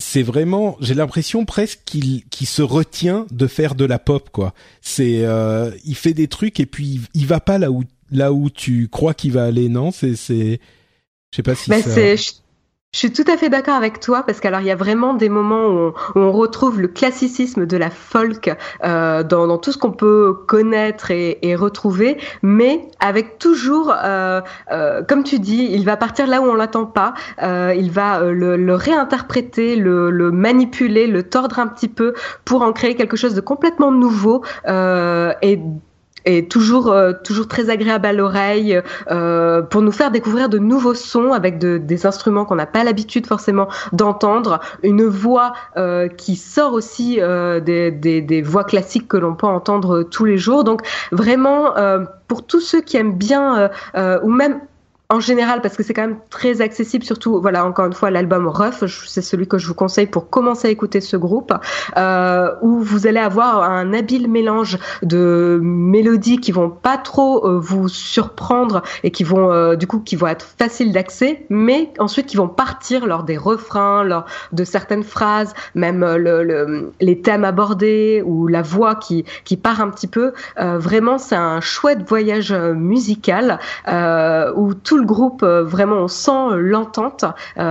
c'est 0.02 0.22
vraiment, 0.22 0.76
j'ai 0.80 0.94
l'impression 0.94 1.44
presque 1.44 1.80
qu'il 1.84 2.24
qu'il 2.24 2.46
se 2.46 2.60
retient 2.60 3.26
de 3.30 3.46
faire 3.46 3.74
de 3.74 3.84
la 3.84 3.98
pop 3.98 4.30
quoi. 4.30 4.52
C'est, 4.80 5.24
euh, 5.24 5.70
il 5.84 5.94
fait 5.94 6.12
des 6.12 6.26
trucs 6.26 6.58
et 6.60 6.66
puis 6.66 7.00
il, 7.14 7.26
va 7.26 7.40
pas 7.40 7.58
là 7.58 7.70
où 7.70 7.84
là 8.10 8.32
où 8.32 8.50
tu 8.50 8.88
crois 8.88 9.14
qu'il 9.14 9.32
va 9.32 9.44
aller. 9.44 9.68
Non, 9.68 9.92
c'est 9.92 10.16
c'est, 10.16 10.60
je 11.30 11.36
sais 11.36 11.42
pas 11.42 11.54
si. 11.54 11.70
Bah, 11.70 11.80
ça... 11.82 12.16
Je 12.94 12.98
suis 12.98 13.12
tout 13.12 13.24
à 13.26 13.38
fait 13.38 13.48
d'accord 13.48 13.74
avec 13.74 14.00
toi 14.00 14.22
parce 14.22 14.38
qu'alors 14.38 14.60
il 14.60 14.66
y 14.66 14.70
a 14.70 14.76
vraiment 14.76 15.14
des 15.14 15.30
moments 15.30 15.66
où 15.68 15.92
on, 16.14 16.30
retrouve 16.30 16.78
le 16.78 16.88
classicisme 16.88 17.64
de 17.64 17.78
la 17.78 17.88
folk 17.88 18.54
euh, 18.84 19.22
dans, 19.22 19.46
dans, 19.46 19.56
tout 19.56 19.72
ce 19.72 19.78
qu'on 19.78 19.92
peut 19.92 20.34
connaître 20.46 21.10
et, 21.10 21.38
et, 21.40 21.56
retrouver, 21.56 22.18
mais 22.42 22.86
avec 23.00 23.38
toujours, 23.38 23.94
euh, 24.04 24.42
euh, 24.72 25.02
comme 25.04 25.24
tu 25.24 25.38
dis, 25.38 25.70
il 25.72 25.86
va 25.86 25.96
partir 25.96 26.26
là 26.26 26.42
où 26.42 26.44
on 26.44 26.54
l'attend 26.54 26.84
pas, 26.84 27.14
euh, 27.42 27.72
il 27.74 27.90
va 27.90 28.20
euh, 28.20 28.32
le, 28.32 28.58
le, 28.58 28.74
réinterpréter, 28.74 29.74
le, 29.76 30.10
le, 30.10 30.30
manipuler, 30.30 31.06
le 31.06 31.22
tordre 31.22 31.60
un 31.60 31.68
petit 31.68 31.88
peu 31.88 32.12
pour 32.44 32.60
en 32.60 32.74
créer 32.74 32.94
quelque 32.94 33.16
chose 33.16 33.34
de 33.34 33.40
complètement 33.40 33.90
nouveau 33.90 34.44
euh, 34.68 35.32
et 35.40 35.58
et 36.24 36.46
toujours 36.46 36.90
euh, 36.90 37.12
toujours 37.24 37.48
très 37.48 37.70
agréable 37.70 38.06
à 38.06 38.12
l'oreille 38.12 38.80
euh, 39.10 39.62
pour 39.62 39.82
nous 39.82 39.92
faire 39.92 40.10
découvrir 40.10 40.48
de 40.48 40.58
nouveaux 40.58 40.94
sons 40.94 41.32
avec 41.32 41.58
de, 41.58 41.78
des 41.78 42.06
instruments 42.06 42.44
qu'on 42.44 42.56
n'a 42.56 42.66
pas 42.66 42.84
l'habitude 42.84 43.26
forcément 43.26 43.68
d'entendre, 43.92 44.60
une 44.82 45.04
voix 45.04 45.52
euh, 45.76 46.08
qui 46.08 46.36
sort 46.36 46.72
aussi 46.72 47.18
euh, 47.20 47.60
des, 47.60 47.90
des, 47.90 48.20
des, 48.20 48.42
voix 48.42 48.64
classiques 48.64 49.08
que 49.08 49.16
l'on 49.16 49.34
peut 49.34 49.46
entendre 49.46 50.02
tous 50.02 50.24
les 50.24 50.38
jours. 50.38 50.64
Donc 50.64 50.82
vraiment 51.12 51.76
euh, 51.76 52.04
pour 52.28 52.46
tous 52.46 52.60
ceux 52.60 52.80
qui 52.80 52.96
aiment 52.96 53.16
bien 53.16 53.70
ou 54.22 54.30
même 54.30 54.60
en 55.12 55.20
général 55.20 55.60
parce 55.60 55.76
que 55.76 55.82
c'est 55.82 55.92
quand 55.92 56.06
même 56.06 56.18
très 56.30 56.62
accessible 56.62 57.04
surtout 57.04 57.40
voilà 57.40 57.66
encore 57.66 57.86
une 57.86 57.92
fois 57.92 58.10
l'album 58.10 58.48
Rough 58.48 58.86
c'est 59.06 59.20
celui 59.20 59.46
que 59.46 59.58
je 59.58 59.66
vous 59.66 59.74
conseille 59.74 60.06
pour 60.06 60.30
commencer 60.30 60.68
à 60.68 60.70
écouter 60.70 61.02
ce 61.02 61.18
groupe 61.18 61.52
euh, 61.98 62.54
où 62.62 62.80
vous 62.80 63.06
allez 63.06 63.20
avoir 63.20 63.62
un 63.62 63.92
habile 63.92 64.30
mélange 64.30 64.78
de 65.02 65.60
mélodies 65.62 66.38
qui 66.38 66.50
vont 66.50 66.70
pas 66.70 66.96
trop 66.96 67.46
euh, 67.46 67.58
vous 67.58 67.88
surprendre 67.88 68.82
et 69.02 69.10
qui 69.10 69.22
vont 69.22 69.52
euh, 69.52 69.76
du 69.76 69.86
coup 69.86 70.00
qui 70.00 70.16
vont 70.16 70.28
être 70.28 70.46
faciles 70.58 70.92
d'accès 70.92 71.44
mais 71.50 71.90
ensuite 71.98 72.26
qui 72.26 72.38
vont 72.38 72.48
partir 72.48 73.04
lors 73.04 73.24
des 73.24 73.36
refrains 73.36 74.04
lors 74.04 74.24
de 74.52 74.64
certaines 74.64 75.04
phrases 75.04 75.52
même 75.74 76.00
le, 76.00 76.42
le, 76.42 76.92
les 77.00 77.20
thèmes 77.20 77.44
abordés 77.44 78.22
ou 78.24 78.46
la 78.46 78.62
voix 78.62 78.94
qui 78.94 79.24
qui 79.44 79.56
part 79.56 79.80
un 79.80 79.90
petit 79.90 80.06
peu. 80.06 80.32
Vraiment 80.56 81.18
c'est 81.18 81.36
un 81.36 81.60
chouette 81.60 82.08
voyage 82.08 82.52
musical 82.52 83.58
où 83.86 84.74
tout 84.74 84.98
le 84.98 85.01
groupe, 85.04 85.42
vraiment, 85.44 85.96
on 85.96 86.08
sent 86.08 86.56
l'entente. 86.56 87.24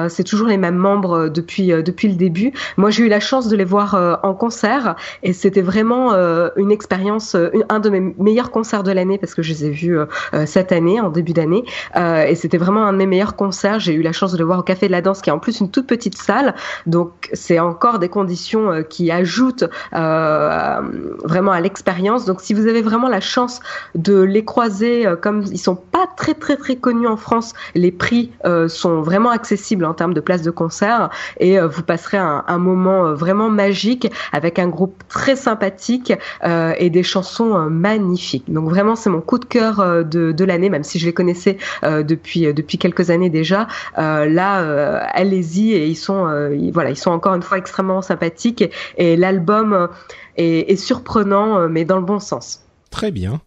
c'est 0.10 0.24
toujours 0.24 0.48
les 0.48 0.58
mêmes 0.58 0.76
membres 0.76 1.30
depuis 1.30 1.68
depuis 1.68 2.08
le 2.08 2.16
début. 2.16 2.54
Moi, 2.78 2.90
j'ai 2.90 3.04
eu 3.04 3.08
la 3.08 3.20
chance 3.20 3.48
de 3.48 3.56
les 3.56 3.64
voir 3.64 4.20
en 4.24 4.34
concert 4.34 4.96
et 5.24 5.34
c'était 5.34 5.62
vraiment 5.62 6.12
une 6.56 6.72
expérience, 6.72 7.36
un 7.70 7.80
de 7.80 7.90
mes 7.90 8.14
meilleurs 8.18 8.52
concerts 8.52 8.84
de 8.84 8.92
l'année 8.92 9.18
parce 9.18 9.36
que 9.36 9.42
je 9.42 9.54
les 9.54 9.66
ai 9.66 9.70
vus 9.70 9.98
cette 10.46 10.72
année, 10.72 11.00
en 11.00 11.10
début 11.10 11.34
d'année, 11.34 11.64
et 11.96 12.36
c'était 12.36 12.58
vraiment 12.58 12.86
un 12.86 12.94
de 12.94 12.98
mes 12.98 13.08
meilleurs 13.08 13.36
concerts. 13.36 13.80
J'ai 13.80 13.94
eu 13.94 14.02
la 14.02 14.12
chance 14.12 14.32
de 14.32 14.38
les 14.38 14.44
voir 14.44 14.60
au 14.60 14.64
Café 14.64 14.88
de 14.88 14.92
la 14.92 15.02
Danse, 15.02 15.22
qui 15.22 15.30
est 15.30 15.34
en 15.34 15.40
plus 15.40 15.60
une 15.60 15.72
toute 15.72 15.88
petite 15.88 16.18
salle, 16.18 16.56
donc 16.86 17.30
c'est 17.34 17.60
encore 17.60 18.00
des 18.00 18.10
conditions 18.10 18.84
qui 18.90 19.12
ajoutent 19.12 19.66
vraiment 19.92 21.52
à 21.52 21.62
l'expérience. 21.62 22.26
Donc, 22.26 22.42
si 22.42 22.54
vous 22.54 22.68
avez 22.68 22.82
vraiment 22.82 23.10
la 23.10 23.20
chance 23.20 23.60
de 23.96 24.22
les 24.22 24.44
croiser, 24.46 25.06
euh, 25.06 25.16
comme 25.16 25.44
ils 25.52 25.58
sont 25.58 25.76
pas 25.76 26.08
très 26.16 26.34
très 26.34 26.58
très 26.58 26.76
connus 26.76 27.08
en 27.12 27.18
France, 27.18 27.54
les 27.76 27.92
prix 27.92 28.32
euh, 28.46 28.68
sont 28.68 29.02
vraiment 29.02 29.30
accessibles 29.30 29.86
en 29.86 29.94
termes 29.94 30.14
de 30.14 30.20
places 30.22 30.42
de 30.42 30.52
concert 30.52 31.10
et 31.40 31.60
euh, 31.60 31.68
vous 31.68 31.84
passerez 31.84 32.18
un, 32.18 32.58
moment 32.58 33.14
vraiment 33.14 33.50
magique 33.50 34.12
avec 34.32 34.60
un 34.60 34.68
groupe 34.68 35.04
très 35.10 35.36
sympathique 35.36 36.14
et 36.44 36.90
des 36.90 37.04
chansons 37.04 37.70
magnifiques. 37.70 38.52
Donc 38.52 38.70
vraiment, 38.70 38.96
c'est 38.96 39.10
mon 39.10 39.22
coup 39.22 39.40
de 39.40 39.46
cœur 39.46 40.06
de, 40.06 40.44
l'année, 40.44 40.70
même 40.70 40.84
si 40.84 41.00
je 41.00 41.08
les 41.08 41.14
connaissais 41.14 41.58
depuis 41.84 42.54
depuis 42.54 42.78
quelques 42.78 43.10
années 43.10 43.30
déjà. 43.30 43.68
là, 43.98 45.00
allez-y 45.14 45.74
et 45.74 45.88
ils 45.88 45.96
sont 45.96 46.26
voilà, 46.72 46.92
ils 46.92 46.98
sont 46.98 47.12
encore 47.12 47.34
une 47.34 47.42
fois 47.42 47.58
extrêmement 47.58 48.02
sympathiques 48.02 48.64
et, 48.98 49.16
l'album 49.16 49.90
est 50.38 50.76
surprenant, 50.76 51.68
mais 51.68 51.84
dans 51.84 51.98
le 51.98 52.06
bon 52.06 52.20
sens. 52.20 52.64
Très 52.92 53.12
bien. 53.12 53.42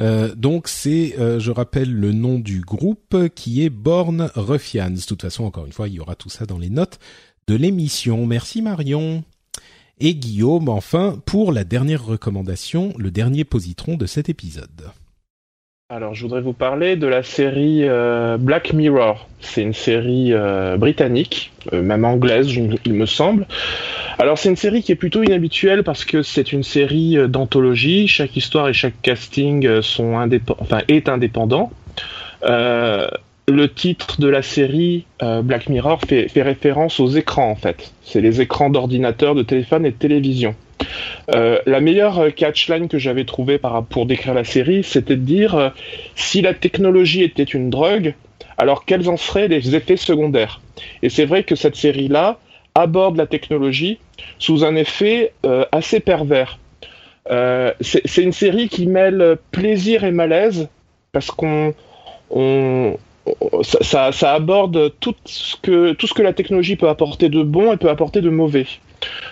Euh, 0.00 0.34
donc 0.34 0.68
c'est, 0.68 1.18
euh, 1.18 1.40
je 1.40 1.50
rappelle 1.50 1.92
le 1.92 2.12
nom 2.12 2.38
du 2.38 2.60
groupe 2.60 3.28
qui 3.34 3.62
est 3.62 3.70
Born 3.70 4.30
Ruffians. 4.34 4.90
De 4.90 5.00
toute 5.00 5.22
façon, 5.22 5.44
encore 5.44 5.66
une 5.66 5.72
fois, 5.72 5.88
il 5.88 5.94
y 5.94 6.00
aura 6.00 6.16
tout 6.16 6.28
ça 6.28 6.46
dans 6.46 6.58
les 6.58 6.70
notes 6.70 6.98
de 7.46 7.54
l'émission. 7.54 8.26
Merci 8.26 8.62
Marion. 8.62 9.24
Et 9.98 10.14
Guillaume, 10.14 10.68
enfin, 10.68 11.20
pour 11.24 11.52
la 11.52 11.64
dernière 11.64 12.04
recommandation, 12.04 12.92
le 12.98 13.10
dernier 13.10 13.44
positron 13.44 13.96
de 13.96 14.04
cet 14.04 14.28
épisode. 14.28 14.90
Alors, 15.88 16.14
je 16.14 16.22
voudrais 16.22 16.40
vous 16.40 16.52
parler 16.52 16.96
de 16.96 17.06
la 17.06 17.22
série 17.22 17.82
euh, 17.84 18.38
Black 18.38 18.72
Mirror. 18.72 19.28
C'est 19.38 19.62
une 19.62 19.72
série 19.72 20.32
euh, 20.32 20.76
britannique, 20.76 21.52
euh, 21.72 21.80
même 21.80 22.04
anglaise, 22.04 22.52
il 22.84 22.92
me 22.92 23.06
semble. 23.06 23.46
Alors, 24.18 24.36
c'est 24.36 24.48
une 24.48 24.56
série 24.56 24.82
qui 24.82 24.90
est 24.90 24.96
plutôt 24.96 25.22
inhabituelle 25.22 25.84
parce 25.84 26.04
que 26.04 26.24
c'est 26.24 26.52
une 26.52 26.64
série 26.64 27.16
d'anthologie. 27.28 28.08
Chaque 28.08 28.36
histoire 28.36 28.68
et 28.68 28.72
chaque 28.72 29.00
casting 29.00 29.80
sont 29.80 30.14
enfin, 30.58 30.80
est 30.88 31.08
indépendant. 31.08 31.70
le 32.42 33.66
titre 33.68 34.20
de 34.20 34.26
la 34.26 34.42
série 34.42 35.06
Black 35.20 35.68
Mirror 35.68 36.00
fait, 36.00 36.26
fait 36.26 36.42
référence 36.42 36.98
aux 36.98 37.10
écrans, 37.10 37.48
en 37.48 37.54
fait. 37.54 37.92
C'est 38.02 38.20
les 38.20 38.40
écrans 38.40 38.70
d'ordinateur, 38.70 39.36
de 39.36 39.44
téléphone 39.44 39.86
et 39.86 39.92
de 39.92 39.96
télévision. 39.96 40.56
Euh, 41.34 41.58
la 41.66 41.80
meilleure 41.80 42.34
catchline 42.34 42.88
que 42.88 42.98
j'avais 42.98 43.24
trouvée 43.24 43.60
pour 43.90 44.06
décrire 44.06 44.34
la 44.34 44.44
série, 44.44 44.82
c'était 44.82 45.16
de 45.16 45.22
dire 45.22 45.54
euh, 45.54 45.68
si 46.14 46.40
la 46.40 46.54
technologie 46.54 47.22
était 47.22 47.42
une 47.42 47.70
drogue, 47.70 48.14
alors 48.58 48.84
quels 48.84 49.08
en 49.08 49.16
seraient 49.16 49.48
les 49.48 49.74
effets 49.74 49.96
secondaires? 49.96 50.60
Et 51.02 51.08
c'est 51.08 51.24
vrai 51.24 51.42
que 51.42 51.56
cette 51.56 51.76
série-là 51.76 52.38
aborde 52.74 53.16
la 53.16 53.26
technologie 53.26 53.98
sous 54.38 54.64
un 54.64 54.76
effet 54.76 55.32
euh, 55.44 55.64
assez 55.72 56.00
pervers. 56.00 56.58
c'est 57.80 58.22
une 58.22 58.32
série 58.32 58.68
qui 58.68 58.86
mêle 58.86 59.38
plaisir 59.50 60.04
et 60.04 60.12
malaise 60.12 60.68
parce 61.12 61.30
qu'on 61.30 61.74
ça, 63.62 64.12
ça, 64.12 64.34
aborde 64.34 64.92
tout 65.00 65.14
ce, 65.24 65.56
que, 65.56 65.92
tout 65.94 66.06
ce 66.06 66.14
que 66.14 66.22
la 66.22 66.32
technologie 66.32 66.76
peut 66.76 66.88
apporter 66.88 67.28
de 67.28 67.42
bon 67.42 67.72
et 67.72 67.76
peut 67.76 67.90
apporter 67.90 68.20
de 68.20 68.30
mauvais. 68.30 68.66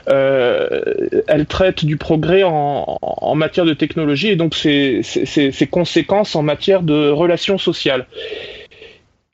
Euh, 0.08 0.82
elle 1.28 1.46
traite 1.46 1.84
du 1.84 1.96
progrès 1.96 2.42
en, 2.44 3.34
matière 3.34 3.64
de 3.64 3.74
technologie 3.74 4.28
et 4.28 4.36
donc 4.36 4.54
ses, 4.54 5.02
conséquences 5.70 6.36
en 6.36 6.42
matière 6.42 6.82
de 6.82 7.10
relations 7.10 7.58
sociales. 7.58 8.06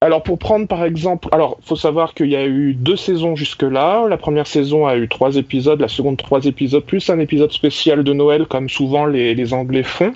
Alors 0.03 0.23
pour 0.23 0.39
prendre 0.39 0.67
par 0.67 0.85
exemple, 0.85 1.29
alors 1.33 1.59
faut 1.63 1.77
savoir 1.77 2.15
qu'il 2.15 2.29
y 2.29 2.37
a 2.37 2.47
eu 2.47 2.73
deux 2.73 2.97
saisons 2.97 3.37
jusque-là. 3.37 4.07
La 4.09 4.17
première 4.17 4.47
saison 4.47 4.87
a 4.87 4.97
eu 4.97 5.09
trois 5.09 5.37
épisodes, 5.37 5.79
la 5.79 5.89
seconde 5.89 6.17
trois 6.17 6.47
épisodes, 6.47 6.85
plus 6.85 7.11
un 7.11 7.19
épisode 7.19 7.53
spécial 7.53 8.03
de 8.03 8.13
Noël 8.15 8.47
comme 8.47 8.71
souvent 8.71 9.05
les, 9.05 9.35
les 9.35 9.53
Anglais 9.53 9.83
font. 9.83 10.15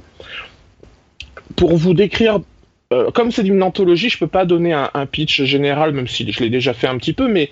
Pour 1.57 1.77
vous 1.77 1.92
décrire 1.92 2.38
euh, 2.92 3.11
comme 3.11 3.31
c'est 3.31 3.46
une 3.46 3.62
anthologie, 3.62 4.09
je 4.09 4.18
peux 4.18 4.27
pas 4.27 4.44
donner 4.44 4.72
un, 4.72 4.90
un, 4.94 5.07
pitch 5.07 5.42
général, 5.42 5.92
même 5.92 6.07
si 6.07 6.31
je 6.31 6.40
l'ai 6.40 6.50
déjà 6.50 6.74
fait 6.74 6.87
un 6.87 6.96
petit 6.96 7.12
peu, 7.12 7.29
mais 7.29 7.50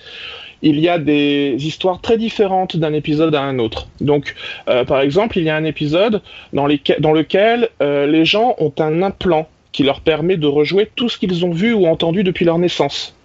il 0.62 0.78
y 0.78 0.88
a 0.88 0.98
des 0.98 1.56
histoires 1.58 2.00
très 2.00 2.16
différentes 2.16 2.76
d'un 2.76 2.92
épisode 2.92 3.34
à 3.34 3.42
un 3.42 3.58
autre. 3.58 3.88
Donc, 4.00 4.34
euh, 4.68 4.84
par 4.84 5.00
exemple, 5.00 5.38
il 5.38 5.44
y 5.44 5.50
a 5.50 5.56
un 5.56 5.64
épisode 5.64 6.22
dans, 6.52 6.66
lequel 6.66 7.68
euh, 7.82 8.06
les 8.06 8.24
gens 8.24 8.54
ont 8.58 8.72
un 8.78 9.02
implant 9.02 9.48
qui 9.72 9.82
leur 9.82 10.00
permet 10.00 10.36
de 10.36 10.46
rejouer 10.46 10.88
tout 10.94 11.08
ce 11.08 11.18
qu'ils 11.18 11.44
ont 11.44 11.50
vu 11.50 11.72
ou 11.74 11.86
entendu 11.86 12.22
depuis 12.22 12.44
leur 12.44 12.58
naissance. 12.58 13.16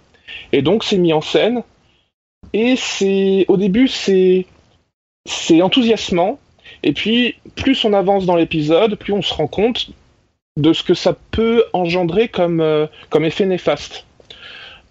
Et 0.52 0.62
donc, 0.62 0.82
c'est 0.82 0.98
mis 0.98 1.12
en 1.12 1.20
scène. 1.20 1.62
Et 2.52 2.74
c'est, 2.76 3.44
au 3.48 3.56
début, 3.56 3.86
c'est, 3.86 4.46
enthousiasmant. 5.62 6.38
Et 6.82 6.92
puis, 6.92 7.36
plus 7.54 7.84
on 7.84 7.92
avance 7.92 8.26
dans 8.26 8.36
l'épisode, 8.36 8.96
plus 8.96 9.12
on 9.12 9.22
se 9.22 9.32
rend 9.32 9.46
compte 9.46 9.90
de 10.56 10.72
ce 10.72 10.82
que 10.82 10.94
ça 10.94 11.16
peut 11.30 11.64
engendrer 11.72 12.28
comme, 12.28 12.60
euh, 12.60 12.86
comme 13.10 13.24
effet 13.24 13.46
néfaste. 13.46 14.07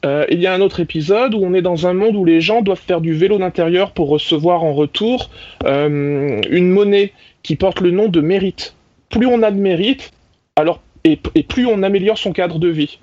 Euh, 0.08 0.26
il 0.30 0.40
y 0.40 0.48
a 0.48 0.54
un 0.54 0.62
autre 0.62 0.80
épisode 0.80 1.34
où 1.34 1.40
on 1.44 1.54
est 1.54 1.62
dans 1.62 1.86
un 1.86 1.94
monde 1.94 2.16
où 2.16 2.24
les 2.24 2.40
gens 2.40 2.62
doivent 2.62 2.82
faire 2.86 3.02
du 3.02 3.14
vélo 3.14 3.38
d'intérieur 3.38 3.92
pour 3.92 4.08
recevoir 4.08 4.64
en 4.64 4.74
retour 4.74 5.30
euh, 5.66 6.40
une 6.50 6.70
monnaie 6.70 7.12
qui 7.44 7.58
porte 7.58 7.82
le 7.82 7.92
nom 7.92 8.08
de 8.08 8.22
mérite. 8.22 8.76
Plus 9.10 9.26
on 9.26 9.44
a 9.44 9.52
de 9.52 9.60
mérite, 9.60 10.12
alors 10.56 10.82
et, 11.04 11.18
plus 11.18 11.66
on 11.66 11.84
améliore 11.84 12.18
son 12.18 12.32
cadre 12.32 12.58
de 12.58 12.70
vie. 12.70 13.00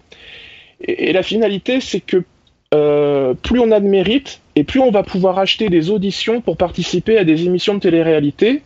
Et, 0.81 1.13
la 1.13 1.23
finalité, 1.23 1.81
c'est 1.81 2.01
que 2.01 2.25
euh, 2.75 3.35
plus 3.35 3.61
on 3.61 3.71
a 3.71 3.81
de 3.81 3.87
mérite 3.87 4.41
et 4.57 4.65
plus 4.65 4.81
on 4.81 4.91
va 4.91 5.03
pouvoir 5.03 5.39
acheter 5.39 5.69
des 5.69 5.91
auditions 5.91 6.41
pour 6.41 6.57
participer 6.57 7.19
à 7.19 7.25
des 7.25 7.45
émissions 7.45 7.75
de 7.75 7.81
télé-réalité 7.81 8.63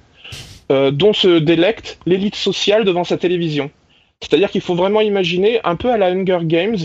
dont 0.93 1.15
se 1.15 1.39
délecte 1.39 1.99
l'élite 2.05 2.35
sociale 2.35 2.85
devant 2.85 3.03
sa 3.03 3.17
télévision. 3.17 3.71
C'est-à-dire 4.21 4.51
qu'il 4.51 4.61
faut 4.61 4.75
vraiment 4.75 5.01
imaginer 5.01 5.61
un 5.65 5.77
peu 5.77 5.91
à 5.91 5.97
la 5.97 6.11
Hunger 6.11 6.41
Games 6.43 6.77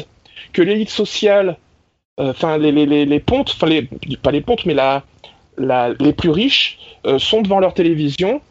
que 0.52 0.62
l'élite 0.62 0.90
sociale, 0.90 1.58
euh, 2.20 2.32
enfin 2.32 2.58
les, 2.58 2.72
les, 2.72 3.06
les, 3.06 3.20
pontes, 3.20 3.52
enfin 3.56 3.68
pas 4.22 4.32
les 4.32 4.42
pontes, 4.42 4.66
mais 4.66 4.74
la, 4.74 5.04
les 5.58 6.14
plus 6.14 6.30
riches 6.30 6.80
euh, 7.06 7.20
sont 7.20 7.42
devant 7.42 7.60
leur 7.60 7.74
télévision 7.74 8.42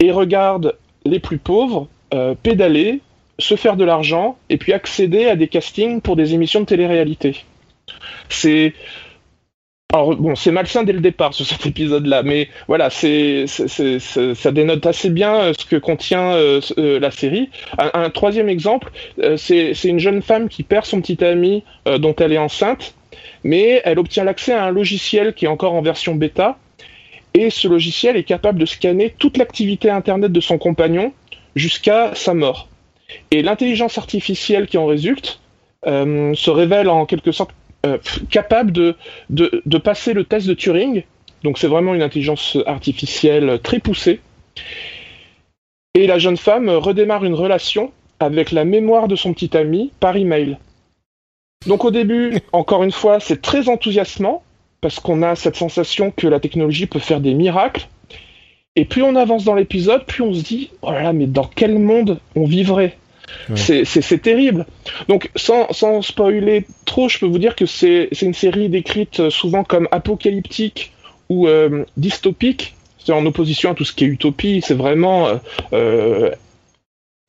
et 0.00 0.10
regardent 0.10 0.76
les 1.04 1.20
plus 1.20 1.38
pauvres 1.38 1.88
euh, 2.12 2.34
pédaler, 2.34 3.00
se 3.38 3.56
faire 3.56 3.76
de 3.76 3.84
l'argent 3.84 4.36
et 4.48 4.56
puis 4.56 4.72
accéder 4.72 5.26
à 5.26 5.36
des 5.36 5.48
castings 5.48 6.00
pour 6.00 6.16
des 6.16 6.34
émissions 6.34 6.60
de 6.60 6.66
télé-réalité. 6.66 7.44
C'est 8.28 8.74
alors 9.94 10.16
bon, 10.16 10.34
c'est 10.34 10.50
malsain 10.50 10.82
dès 10.82 10.92
le 10.92 10.98
départ 10.98 11.34
sur 11.34 11.46
cet 11.46 11.66
épisode-là, 11.66 12.24
mais 12.24 12.48
voilà, 12.66 12.90
c'est, 12.90 13.46
ça 13.46 14.50
dénote 14.50 14.84
assez 14.86 15.08
bien 15.08 15.36
euh, 15.36 15.52
ce 15.56 15.64
que 15.64 15.76
contient 15.76 16.32
euh, 16.32 16.60
euh, 16.78 16.98
la 16.98 17.12
série. 17.12 17.48
Un, 17.78 18.10
troisième 18.10 18.48
exemple, 18.48 18.90
c'est, 19.36 19.72
une 19.84 20.00
jeune 20.00 20.20
femme 20.20 20.48
qui 20.48 20.64
perd 20.64 20.84
son 20.84 21.00
petit 21.00 21.22
ami 21.24 21.62
dont 22.00 22.14
elle 22.16 22.32
est 22.32 22.38
enceinte, 22.38 22.96
mais 23.44 23.82
elle 23.84 24.00
obtient 24.00 24.24
l'accès 24.24 24.52
à 24.52 24.64
un 24.64 24.72
logiciel 24.72 25.32
qui 25.32 25.44
est 25.44 25.48
encore 25.48 25.74
en 25.74 25.82
version 25.82 26.16
bêta, 26.16 26.58
et 27.32 27.50
ce 27.50 27.68
logiciel 27.68 28.16
est 28.16 28.24
capable 28.24 28.58
de 28.58 28.66
scanner 28.66 29.14
toute 29.16 29.36
l'activité 29.36 29.90
internet 29.90 30.32
de 30.32 30.40
son 30.40 30.58
compagnon 30.58 31.12
jusqu'à 31.54 32.16
sa 32.16 32.34
mort. 32.34 32.66
Et 33.30 33.42
l'intelligence 33.42 33.96
artificielle 33.96 34.66
qui 34.66 34.76
en 34.76 34.86
résulte 34.86 35.40
se 35.84 36.50
révèle 36.50 36.88
en 36.88 37.06
quelque 37.06 37.30
sorte 37.30 37.52
euh, 37.84 37.98
capable 38.30 38.72
de, 38.72 38.96
de, 39.30 39.78
passer 39.78 40.14
le 40.14 40.24
test 40.24 40.46
de 40.46 40.54
Turing. 40.54 41.02
Donc 41.42 41.58
c'est 41.58 41.66
vraiment 41.66 41.94
une 41.94 42.02
intelligence 42.02 42.56
artificielle 42.66 43.60
très 43.62 43.78
poussée. 43.78 44.20
Et 45.94 46.06
la 46.06 46.18
jeune 46.18 46.36
femme 46.36 46.70
redémarre 46.70 47.24
une 47.24 47.34
relation 47.34 47.92
avec 48.20 48.52
la 48.52 48.64
mémoire 48.64 49.06
de 49.06 49.16
son 49.16 49.34
petit 49.34 49.54
ami 49.56 49.92
par 50.00 50.16
email. 50.16 50.56
Donc 51.66 51.84
au 51.84 51.90
début, 51.90 52.38
encore 52.52 52.84
une 52.84 52.92
fois, 52.92 53.20
c'est 53.20 53.42
très 53.42 53.68
enthousiasmant 53.68 54.42
parce 54.80 54.98
qu'on 54.98 55.22
a 55.22 55.34
cette 55.34 55.56
sensation 55.56 56.10
que 56.10 56.26
la 56.26 56.40
technologie 56.40 56.86
peut 56.86 56.98
faire 56.98 57.20
des 57.20 57.34
miracles. 57.34 57.86
Et 58.76 58.84
plus 58.84 59.02
on 59.02 59.14
avance 59.14 59.44
dans 59.44 59.54
l'épisode, 59.54 60.04
plus 60.06 60.22
on 60.22 60.32
se 60.32 60.42
dit 60.42 60.70
oh 60.82 60.90
là 60.90 61.02
là, 61.02 61.12
mais 61.12 61.26
dans 61.26 61.44
quel 61.54 61.78
monde 61.78 62.18
on 62.34 62.44
vivrait? 62.44 62.96
C'est 63.54 64.22
terrible. 64.22 64.66
Donc, 65.08 65.30
sans, 65.36 66.02
spoiler 66.02 66.66
trop, 66.84 67.08
je 67.08 67.18
peux 67.18 67.26
vous 67.26 67.38
dire 67.38 67.56
que 67.56 67.66
c'est 67.66 68.08
une 68.22 68.34
série 68.34 68.68
décrite 68.68 69.30
souvent 69.30 69.64
comme 69.64 69.88
apocalyptique 69.90 70.92
ou 71.28 71.48
euh, 71.48 71.84
dystopique. 71.96 72.74
C'est 72.98 73.12
en 73.12 73.24
opposition 73.26 73.70
à 73.70 73.74
tout 73.74 73.84
ce 73.84 73.92
qui 73.92 74.04
est 74.04 74.08
utopie. 74.08 74.62
C'est 74.64 74.74
vraiment, 74.74 75.28
euh, 75.28 75.36
euh 75.72 76.30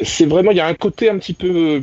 c'est 0.02 0.26
vraiment, 0.26 0.52
il 0.52 0.58
y 0.58 0.62
a 0.62 0.68
un 0.68 0.74
côté 0.74 1.10
un 1.10 1.18
petit 1.18 1.34
peu 1.34 1.82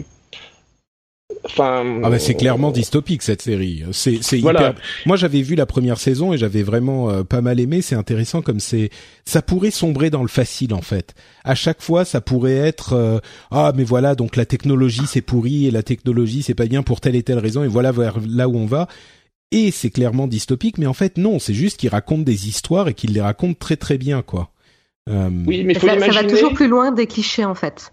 Enfin, 1.44 2.00
ah 2.04 2.10
bah 2.10 2.18
c'est 2.20 2.34
clairement 2.34 2.70
dystopique 2.70 3.22
cette 3.22 3.42
série. 3.42 3.82
C'est 3.90 4.22
c'est 4.22 4.38
hyper. 4.38 4.74
Moi 5.06 5.16
j'avais 5.16 5.42
vu 5.42 5.56
la 5.56 5.66
première 5.66 5.98
saison 5.98 6.32
et 6.32 6.38
j'avais 6.38 6.62
vraiment 6.62 7.10
euh, 7.10 7.24
pas 7.24 7.40
mal 7.40 7.58
aimé. 7.58 7.82
C'est 7.82 7.96
intéressant 7.96 8.42
comme 8.42 8.60
c'est. 8.60 8.90
Ça 9.24 9.42
pourrait 9.42 9.72
sombrer 9.72 10.10
dans 10.10 10.22
le 10.22 10.28
facile 10.28 10.72
en 10.72 10.82
fait. 10.82 11.14
À 11.44 11.54
chaque 11.54 11.82
fois 11.82 12.04
ça 12.04 12.20
pourrait 12.20 12.56
être 12.56 12.92
euh, 12.92 13.18
ah 13.50 13.72
mais 13.74 13.82
voilà 13.84 14.14
donc 14.14 14.36
la 14.36 14.46
technologie 14.46 15.06
c'est 15.06 15.20
pourri 15.20 15.66
et 15.66 15.72
la 15.72 15.82
technologie 15.82 16.42
c'est 16.42 16.54
pas 16.54 16.66
bien 16.66 16.82
pour 16.82 17.00
telle 17.00 17.16
et 17.16 17.24
telle 17.24 17.38
raison 17.38 17.64
et 17.64 17.68
voilà 17.68 17.90
vers 17.90 18.18
là 18.26 18.48
où 18.48 18.56
on 18.56 18.66
va. 18.66 18.86
Et 19.50 19.70
c'est 19.70 19.90
clairement 19.90 20.28
dystopique, 20.28 20.78
mais 20.78 20.86
en 20.86 20.94
fait 20.94 21.18
non, 21.18 21.38
c'est 21.38 21.54
juste 21.54 21.76
qu'il 21.76 21.90
raconte 21.90 22.24
des 22.24 22.48
histoires 22.48 22.88
et 22.88 22.94
qu'il 22.94 23.12
les 23.12 23.20
raconte 23.20 23.58
très 23.58 23.76
très 23.76 23.98
bien 23.98 24.22
quoi. 24.22 24.50
Euh... 25.10 25.28
Oui, 25.46 25.64
mais 25.64 25.74
faut 25.74 25.88
ça, 25.88 25.96
imaginer... 25.96 26.14
ça 26.14 26.22
va 26.22 26.28
toujours 26.28 26.54
plus 26.54 26.68
loin 26.68 26.92
des 26.92 27.08
clichés 27.08 27.44
en 27.44 27.56
fait. 27.56 27.92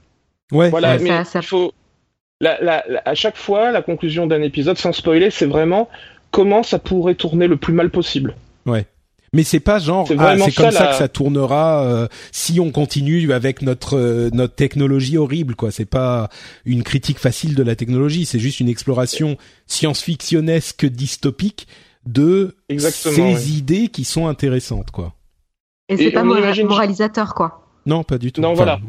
Ouais. 0.51 0.69
Voilà, 0.69 0.99
mais 0.99 1.07
ça, 1.09 1.25
ça... 1.25 1.41
faut 1.41 1.73
à 2.41 3.15
chaque 3.15 3.37
fois, 3.37 3.71
la 3.71 3.81
conclusion 3.81 4.27
d'un 4.27 4.41
épisode, 4.41 4.77
sans 4.77 4.93
spoiler, 4.93 5.29
c'est 5.29 5.45
vraiment 5.45 5.89
comment 6.31 6.63
ça 6.63 6.79
pourrait 6.79 7.15
tourner 7.15 7.47
le 7.47 7.57
plus 7.57 7.73
mal 7.73 7.89
possible. 7.89 8.35
Ouais. 8.65 8.85
Mais 9.33 9.43
c'est 9.43 9.59
pas 9.59 9.77
genre 9.77 10.07
ah, 10.17 10.35
c'est 10.39 10.51
comme 10.55 10.71
ça, 10.71 10.87
que 10.87 10.95
ça 10.95 11.07
tournera 11.07 11.83
euh, 11.83 12.07
si 12.31 12.59
on 12.59 12.71
continue 12.71 13.31
avec 13.31 13.61
notre 13.61 13.95
euh, 13.95 14.29
notre 14.33 14.55
technologie 14.55 15.17
horrible 15.17 15.55
quoi. 15.55 15.69
C'est 15.69 15.85
pas 15.85 16.29
une 16.65 16.81
critique 16.81 17.19
facile 17.19 17.53
de 17.53 17.61
la 17.61 17.75
technologie, 17.75 18.25
c'est 18.25 18.39
juste 18.39 18.59
une 18.59 18.69
exploration 18.69 19.37
science-fictionnesque 19.67 20.87
dystopique 20.87 21.67
de 22.07 22.55
ces 22.89 23.55
idées 23.55 23.89
qui 23.89 24.03
sont 24.03 24.25
intéressantes 24.25 24.89
quoi. 24.89 25.13
Et 25.89 25.97
c'est 25.97 26.11
pas 26.11 26.23
moralisateur 26.23 27.35
quoi. 27.35 27.67
Non, 27.85 28.03
pas 28.03 28.17
du 28.17 28.31
tout. 28.31 28.41
Non, 28.41 28.53
voilà. 28.53 28.79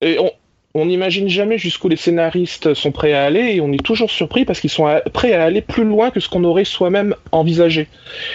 Et 0.00 0.18
on, 0.18 0.30
on 0.74 0.86
n'imagine 0.86 1.28
jamais 1.28 1.58
jusqu'où 1.58 1.88
les 1.88 1.96
scénaristes 1.96 2.74
sont 2.74 2.92
prêts 2.92 3.12
à 3.12 3.24
aller 3.24 3.54
et 3.54 3.60
on 3.60 3.72
est 3.72 3.82
toujours 3.82 4.10
surpris 4.10 4.44
parce 4.44 4.60
qu'ils 4.60 4.70
sont 4.70 4.86
prêts 5.12 5.32
à 5.32 5.44
aller 5.44 5.62
plus 5.62 5.84
loin 5.84 6.10
que 6.10 6.20
ce 6.20 6.28
qu'on 6.28 6.44
aurait 6.44 6.64
soi-même 6.64 7.14
envisagé. 7.32 7.88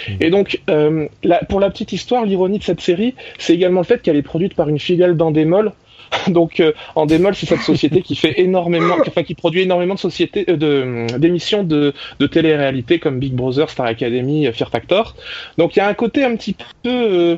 Mmh. 0.08 0.12
Et 0.20 0.30
donc, 0.30 0.60
euh, 0.68 1.06
pour 1.48 1.60
la 1.60 1.70
petite 1.70 1.92
histoire, 1.92 2.24
l'ironie 2.24 2.58
de 2.58 2.64
cette 2.64 2.80
série, 2.80 3.14
c'est 3.38 3.54
également 3.54 3.80
le 3.80 3.86
fait 3.86 4.02
qu'elle 4.02 4.16
est 4.16 4.22
produite 4.22 4.54
par 4.54 4.68
une 4.68 4.78
filiale 4.78 5.16
d'Endemol, 5.16 5.72
Donc 6.28 6.60
euh, 6.60 6.72
en 6.94 7.06
démol, 7.06 7.34
c'est 7.34 7.46
cette 7.46 7.60
société 7.60 8.02
qui 8.02 8.16
fait 8.16 8.40
énormément, 8.40 8.96
enfin 9.06 9.22
qui 9.22 9.34
produit 9.34 9.62
énormément 9.62 9.94
de 9.94 9.98
sociétés, 9.98 10.44
euh, 10.48 10.56
de 10.56 11.18
d'émissions 11.18 11.62
de, 11.62 11.92
de 12.18 12.26
télé-réalité 12.26 12.98
comme 12.98 13.18
Big 13.18 13.32
Brother, 13.32 13.70
Star 13.70 13.86
Academy, 13.86 14.50
Fear 14.52 14.70
Factor. 14.70 15.14
Donc 15.58 15.76
il 15.76 15.78
y 15.78 15.82
a 15.82 15.88
un 15.88 15.94
côté 15.94 16.24
un 16.24 16.36
petit 16.36 16.56
peu 16.82 16.90
euh, 16.90 17.36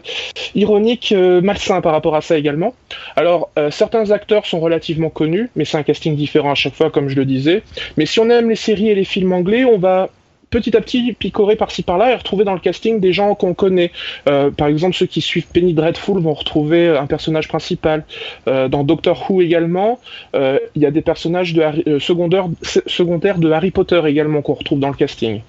ironique, 0.54 1.14
malsain 1.42 1.80
par 1.80 1.92
rapport 1.92 2.16
à 2.16 2.20
ça 2.20 2.36
également. 2.38 2.74
Alors 3.14 3.50
certains 3.70 4.10
acteurs 4.10 4.46
sont 4.46 4.60
relativement 4.60 5.10
connus, 5.10 5.50
mais 5.56 5.64
c'est 5.64 5.78
un 5.78 5.82
casting 5.82 6.16
différent 6.16 6.52
à 6.52 6.54
chaque 6.54 6.74
fois, 6.74 6.90
comme 6.90 7.08
je 7.08 7.16
le 7.16 7.24
disais. 7.24 7.62
Mais 7.96 8.06
si 8.06 8.20
on 8.20 8.28
aime 8.30 8.48
les 8.48 8.56
séries 8.56 8.88
et 8.88 8.94
les 8.94 9.04
films 9.04 9.32
anglais, 9.32 9.64
on 9.64 9.78
va 9.78 10.08
petit 10.56 10.74
à 10.74 10.80
petit 10.80 11.12
picorer 11.12 11.54
par-ci 11.54 11.82
par-là 11.82 12.12
et 12.12 12.14
retrouver 12.14 12.44
dans 12.44 12.54
le 12.54 12.60
casting 12.60 12.98
des 12.98 13.12
gens 13.12 13.34
qu'on 13.34 13.52
connaît. 13.52 13.92
Euh, 14.26 14.50
par 14.50 14.68
exemple, 14.68 14.96
ceux 14.96 15.04
qui 15.04 15.20
suivent 15.20 15.46
Penny 15.52 15.74
Dreadful 15.74 16.18
vont 16.20 16.32
retrouver 16.32 16.88
un 16.88 17.06
personnage 17.06 17.46
principal. 17.46 18.04
Euh, 18.48 18.68
dans 18.68 18.82
Doctor 18.82 19.30
Who 19.30 19.42
également, 19.42 20.00
euh, 20.34 20.58
il 20.74 20.80
y 20.82 20.86
a 20.86 20.90
des 20.90 21.02
personnages 21.02 21.54
secondaires 21.98 23.38
de 23.38 23.50
Harry 23.50 23.70
Potter 23.70 24.00
également 24.06 24.40
qu'on 24.40 24.54
retrouve 24.54 24.80
dans 24.80 24.88
le 24.88 24.94
casting. 24.94 25.40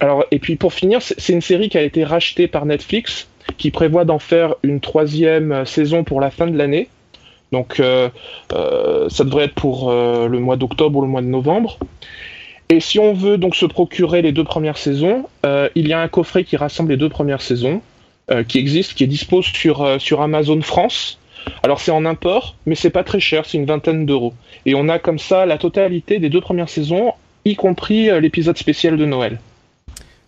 alors, 0.00 0.24
et 0.30 0.38
puis 0.38 0.56
pour 0.56 0.72
finir, 0.72 1.00
c'est 1.02 1.32
une 1.32 1.42
série 1.42 1.68
qui 1.68 1.78
a 1.78 1.82
été 1.82 2.02
rachetée 2.02 2.48
par 2.48 2.64
Netflix, 2.64 3.28
qui 3.58 3.70
prévoit 3.70 4.04
d'en 4.04 4.18
faire 4.18 4.54
une 4.62 4.80
troisième 4.80 5.66
saison 5.66 6.02
pour 6.02 6.20
la 6.20 6.30
fin 6.30 6.46
de 6.46 6.56
l'année. 6.56 6.88
Donc, 7.52 7.76
ça 7.76 9.24
devrait 9.24 9.44
être 9.44 9.54
pour 9.54 9.92
le 9.92 10.38
mois 10.38 10.56
d'octobre 10.56 10.98
ou 10.98 11.02
le 11.02 11.08
mois 11.08 11.22
de 11.22 11.26
novembre. 11.26 11.78
Et 12.72 12.80
si 12.80 12.98
on 12.98 13.12
veut 13.12 13.36
donc 13.36 13.54
se 13.54 13.66
procurer 13.66 14.22
les 14.22 14.32
deux 14.32 14.44
premières 14.44 14.78
saisons, 14.78 15.26
euh, 15.44 15.68
il 15.74 15.88
y 15.88 15.92
a 15.92 16.00
un 16.00 16.08
coffret 16.08 16.42
qui 16.42 16.56
rassemble 16.56 16.88
les 16.92 16.96
deux 16.96 17.10
premières 17.10 17.42
saisons, 17.42 17.82
euh, 18.30 18.44
qui 18.44 18.56
existe, 18.56 18.94
qui 18.94 19.04
est 19.04 19.08
dispo 19.08 19.42
sur, 19.42 19.82
euh, 19.82 19.98
sur 19.98 20.22
Amazon 20.22 20.62
France. 20.62 21.18
Alors 21.62 21.80
c'est 21.80 21.90
en 21.90 22.06
import, 22.06 22.56
mais 22.64 22.74
c'est 22.74 22.88
pas 22.88 23.04
très 23.04 23.20
cher, 23.20 23.44
c'est 23.44 23.58
une 23.58 23.66
vingtaine 23.66 24.06
d'euros. 24.06 24.32
Et 24.64 24.74
on 24.74 24.88
a 24.88 24.98
comme 24.98 25.18
ça 25.18 25.44
la 25.44 25.58
totalité 25.58 26.18
des 26.18 26.30
deux 26.30 26.40
premières 26.40 26.70
saisons, 26.70 27.12
y 27.44 27.56
compris 27.56 28.08
l'épisode 28.22 28.56
spécial 28.56 28.96
de 28.96 29.04
Noël. 29.04 29.38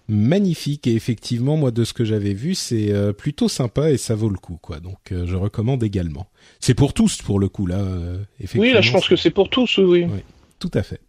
Magnifique 0.06 0.86
et 0.86 0.94
effectivement 0.94 1.56
moi 1.56 1.70
de 1.70 1.82
ce 1.84 1.94
que 1.94 2.04
j'avais 2.04 2.34
vu 2.34 2.54
c'est 2.54 2.92
plutôt 3.16 3.48
sympa 3.48 3.90
et 3.90 3.96
ça 3.96 4.14
vaut 4.14 4.28
le 4.28 4.36
coup 4.36 4.58
quoi 4.60 4.80
donc 4.80 4.98
je 5.10 5.34
recommande 5.34 5.82
également. 5.82 6.26
C'est 6.60 6.74
pour 6.74 6.92
tous 6.92 7.22
pour 7.22 7.38
le 7.38 7.48
coup 7.48 7.66
là. 7.66 7.82
oui 8.56 8.72
là 8.72 8.82
je 8.82 8.92
pense 8.92 9.08
que 9.08 9.16
c'est 9.16 9.30
pour 9.30 9.48
tous 9.48 9.78
oui. 9.78 10.06
oui 10.10 10.20
tout 10.64 10.78
à 10.78 10.82
fait. 10.82 11.00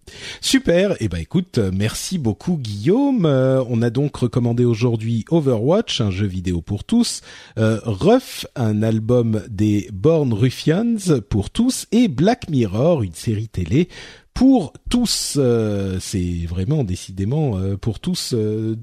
Super. 0.42 0.92
Et 0.94 1.06
eh 1.06 1.08
ben 1.08 1.18
écoute, 1.18 1.60
merci 1.72 2.18
beaucoup 2.18 2.58
Guillaume. 2.58 3.26
Euh, 3.26 3.64
on 3.70 3.82
a 3.82 3.90
donc 3.90 4.14
recommandé 4.18 4.66
aujourd'hui 4.66 5.24
Overwatch, 5.30 6.02
un 6.02 6.12
jeu 6.12 6.28
vidéo 6.28 6.62
pour 6.62 6.84
tous, 6.84 7.22
euh, 7.58 7.80
Ruff, 7.86 8.46
un 8.58 8.84
album 8.84 9.44
des 9.48 9.88
Born 9.94 10.34
Ruffians 10.34 11.22
pour 11.30 11.52
tous, 11.52 11.88
et 11.94 12.10
Black 12.10 12.50
Mirror, 12.50 13.04
une 13.04 13.14
série 13.14 13.48
télé 13.48 13.88
pour 14.34 14.74
tous. 14.90 15.38
Euh, 15.38 16.00
c'est 16.02 16.46
vraiment 16.46 16.84
décidément 16.84 17.58
euh, 17.58 17.78
pour 17.78 18.02
tous, 18.02 18.36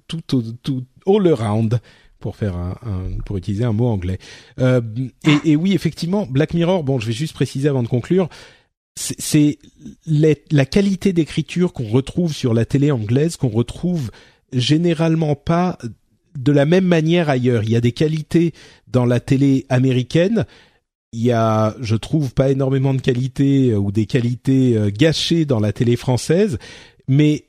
tout, 0.09 0.23
tout, 0.27 0.85
all 1.07 1.29
around 1.29 1.81
pour 2.19 2.37
faire 2.37 2.57
un, 2.57 2.77
pour 3.27 3.37
utiliser 3.37 3.65
un 3.65 3.75
mot 3.75 3.89
anglais. 3.89 4.19
Et, 4.59 5.11
et 5.45 5.55
oui, 5.55 5.75
effectivement, 5.75 6.25
Black 6.25 6.55
Mirror. 6.55 6.83
Bon, 6.83 6.99
je 6.99 7.07
vais 7.09 7.13
juste 7.13 7.35
préciser 7.35 7.69
avant 7.69 7.83
de 7.83 7.89
conclure 7.89 8.31
c'est 8.95 9.59
la 10.07 10.67
qualité 10.67 11.13
d'écriture 11.13 11.73
qu'on 11.73 11.89
retrouve 11.89 12.35
sur 12.35 12.55
la 12.55 12.65
télé 12.65 12.91
anglaise 12.91 13.37
qu'on 13.37 13.49
retrouve 13.49 14.11
généralement 14.53 15.35
pas 15.35 15.79
de 16.39 16.53
la 16.53 16.67
même 16.67 16.85
manière 16.85 17.29
ailleurs. 17.29 17.63
Il 17.65 17.71
y 17.71 17.77
a 17.77 17.81
des 17.81 17.93
qualités 17.93 18.53
dans 18.87 19.05
la 19.05 19.21
télé 19.21 19.67
américaine. 19.69 20.47
Il 21.13 21.23
y 21.23 21.33
a, 21.33 21.77
je 21.81 21.97
trouve, 21.97 22.33
pas 22.33 22.51
énormément 22.51 22.95
de 22.95 23.01
qualités 23.01 23.71
euh, 23.71 23.79
ou 23.79 23.93
des 23.93 24.07
qualités 24.07 24.77
euh, 24.77 24.91
gâchées 24.91 25.45
dans 25.45 25.61
la 25.61 25.73
télé 25.73 25.97
française, 25.97 26.59
mais 27.07 27.45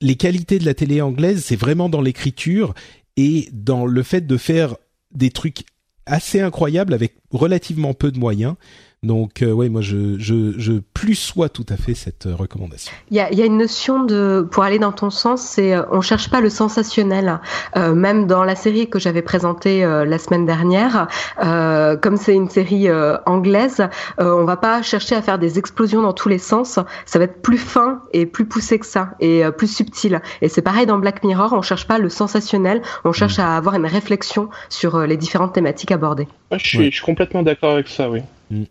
les 0.00 0.16
qualités 0.16 0.58
de 0.58 0.64
la 0.64 0.74
télé 0.74 1.00
anglaise, 1.00 1.44
c'est 1.44 1.56
vraiment 1.56 1.88
dans 1.88 2.00
l'écriture 2.00 2.74
et 3.16 3.48
dans 3.52 3.86
le 3.86 4.02
fait 4.02 4.26
de 4.26 4.36
faire 4.36 4.76
des 5.12 5.30
trucs 5.30 5.64
assez 6.06 6.40
incroyables 6.40 6.92
avec 6.92 7.14
relativement 7.30 7.94
peu 7.94 8.10
de 8.10 8.18
moyens. 8.18 8.56
Donc 9.04 9.42
euh, 9.42 9.52
ouais, 9.52 9.68
moi 9.68 9.82
je, 9.82 10.18
je, 10.18 10.58
je 10.58 10.72
plus 10.94 11.14
sois 11.14 11.48
tout 11.48 11.66
à 11.68 11.76
fait 11.76 11.94
cette 11.94 12.26
euh, 12.26 12.34
recommandation. 12.34 12.92
Il 13.10 13.16
y 13.16 13.20
a, 13.20 13.32
y 13.32 13.42
a, 13.42 13.44
une 13.44 13.58
notion 13.58 14.02
de, 14.02 14.46
pour 14.50 14.62
aller 14.62 14.78
dans 14.78 14.92
ton 14.92 15.10
sens, 15.10 15.42
c'est 15.42 15.74
euh, 15.74 15.82
on 15.90 16.00
cherche 16.00 16.30
pas 16.30 16.40
le 16.40 16.48
sensationnel. 16.48 17.40
Euh, 17.76 17.94
même 17.94 18.26
dans 18.26 18.44
la 18.44 18.56
série 18.56 18.88
que 18.88 18.98
j'avais 18.98 19.22
présentée 19.22 19.84
euh, 19.84 20.04
la 20.04 20.18
semaine 20.18 20.46
dernière, 20.46 21.08
euh, 21.42 21.96
comme 21.96 22.16
c'est 22.16 22.34
une 22.34 22.48
série 22.48 22.88
anglaise, 23.26 23.86
on 24.18 24.44
va 24.44 24.56
pas 24.56 24.82
chercher 24.82 25.14
à 25.14 25.22
faire 25.22 25.38
des 25.38 25.58
explosions 25.58 26.02
dans 26.02 26.12
tous 26.12 26.28
les 26.28 26.38
sens. 26.38 26.78
Ça 27.04 27.18
va 27.18 27.24
être 27.26 27.42
plus 27.42 27.58
fin 27.58 28.00
et 28.12 28.26
plus 28.26 28.46
poussé 28.46 28.78
que 28.78 28.86
ça 28.86 29.10
et 29.20 29.42
plus 29.56 29.72
subtil. 29.72 30.20
Et 30.40 30.48
c'est 30.48 30.62
pareil 30.62 30.86
dans 30.86 30.98
Black 30.98 31.24
Mirror, 31.24 31.52
on 31.52 31.62
cherche 31.62 31.86
pas 31.86 31.98
le 31.98 32.08
sensationnel, 32.08 32.82
on 33.04 33.12
cherche 33.12 33.38
mm. 33.38 33.42
à 33.42 33.56
avoir 33.56 33.74
une 33.74 33.86
réflexion 33.86 34.48
sur 34.68 35.00
les 35.00 35.16
différentes 35.16 35.52
thématiques 35.52 35.92
abordées. 35.92 36.28
Ah, 36.50 36.58
je, 36.58 36.66
suis, 36.66 36.90
je 36.90 36.96
suis 36.96 37.04
complètement 37.04 37.42
d'accord 37.42 37.72
avec 37.72 37.88
ça, 37.88 38.08
oui. 38.08 38.20
Mm. 38.50 38.64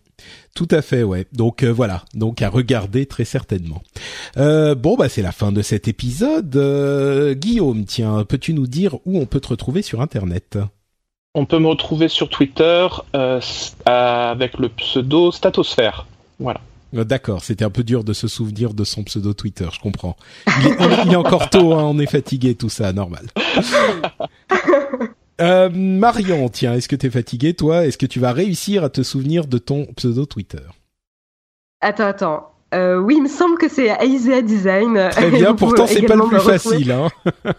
Tout 0.55 0.67
à 0.71 0.81
fait, 0.81 1.03
ouais. 1.03 1.25
Donc 1.33 1.63
euh, 1.63 1.71
voilà, 1.71 2.03
donc 2.13 2.41
à 2.41 2.49
regarder 2.49 3.05
très 3.05 3.25
certainement. 3.25 3.81
Euh, 4.38 4.75
bon, 4.75 4.95
bah 4.95 5.09
c'est 5.09 5.21
la 5.21 5.31
fin 5.31 5.51
de 5.51 5.62
cet 5.62 5.88
épisode. 5.88 6.55
Euh, 6.55 7.33
Guillaume, 7.33 7.86
tiens, 7.86 8.23
peux-tu 8.23 8.53
nous 8.53 8.67
dire 8.67 8.95
où 9.05 9.19
on 9.19 9.25
peut 9.25 9.39
te 9.39 9.49
retrouver 9.49 9.81
sur 9.81 10.01
Internet? 10.01 10.57
On 11.36 11.45
peut 11.45 11.59
me 11.59 11.67
retrouver 11.67 12.07
sur 12.07 12.29
Twitter 12.29 12.88
avec 13.86 14.57
le 14.59 14.69
pseudo 14.69 15.31
Statosphère. 15.31 16.05
Voilà. 16.39 16.62
D'accord, 16.93 17.43
c'était 17.43 17.65
un 17.65 17.71
peu 17.71 17.83
dur 17.83 18.03
de 18.03 18.13
se 18.13 18.27
souvenir 18.27 18.75
de 18.75 18.83
son 18.83 19.03
pseudo 19.03 19.33
Twitter, 19.33 19.65
je 19.71 19.79
comprends. 19.79 20.15
Il 20.62 21.12
est, 21.12 21.15
encore 21.15 21.49
tôt, 21.49 21.73
hein, 21.73 21.83
on 21.86 21.97
est 21.97 22.05
fatigué, 22.05 22.53
tout 22.53 22.69
ça, 22.69 22.93
normal. 22.93 23.25
Euh, 25.41 25.69
Marion, 25.73 26.49
tiens, 26.49 26.73
est-ce 26.73 26.87
que 26.87 26.95
tu 26.95 27.07
es 27.07 27.09
fatigué, 27.09 27.53
toi? 27.53 27.85
Est-ce 27.85 27.97
que 27.97 28.05
tu 28.05 28.19
vas 28.19 28.31
réussir 28.31 28.83
à 28.83 28.89
te 28.89 29.01
souvenir 29.03 29.47
de 29.47 29.57
ton 29.57 29.85
pseudo 29.95 30.25
Twitter? 30.25 30.63
Attends, 31.81 32.05
attends. 32.05 32.49
Euh, 32.73 32.97
oui, 32.97 33.15
il 33.17 33.23
me 33.23 33.27
semble 33.27 33.57
que 33.57 33.69
c'est 33.69 33.87
Aisea 33.87 34.41
Design. 34.41 35.09
Très 35.11 35.29
bien, 35.29 35.53
pourtant 35.53 35.85
c'est 35.85 36.01
pas 36.01 36.15
le 36.15 36.27
plus 36.27 36.39
facile. 36.39 36.91
Hein. 36.91 37.09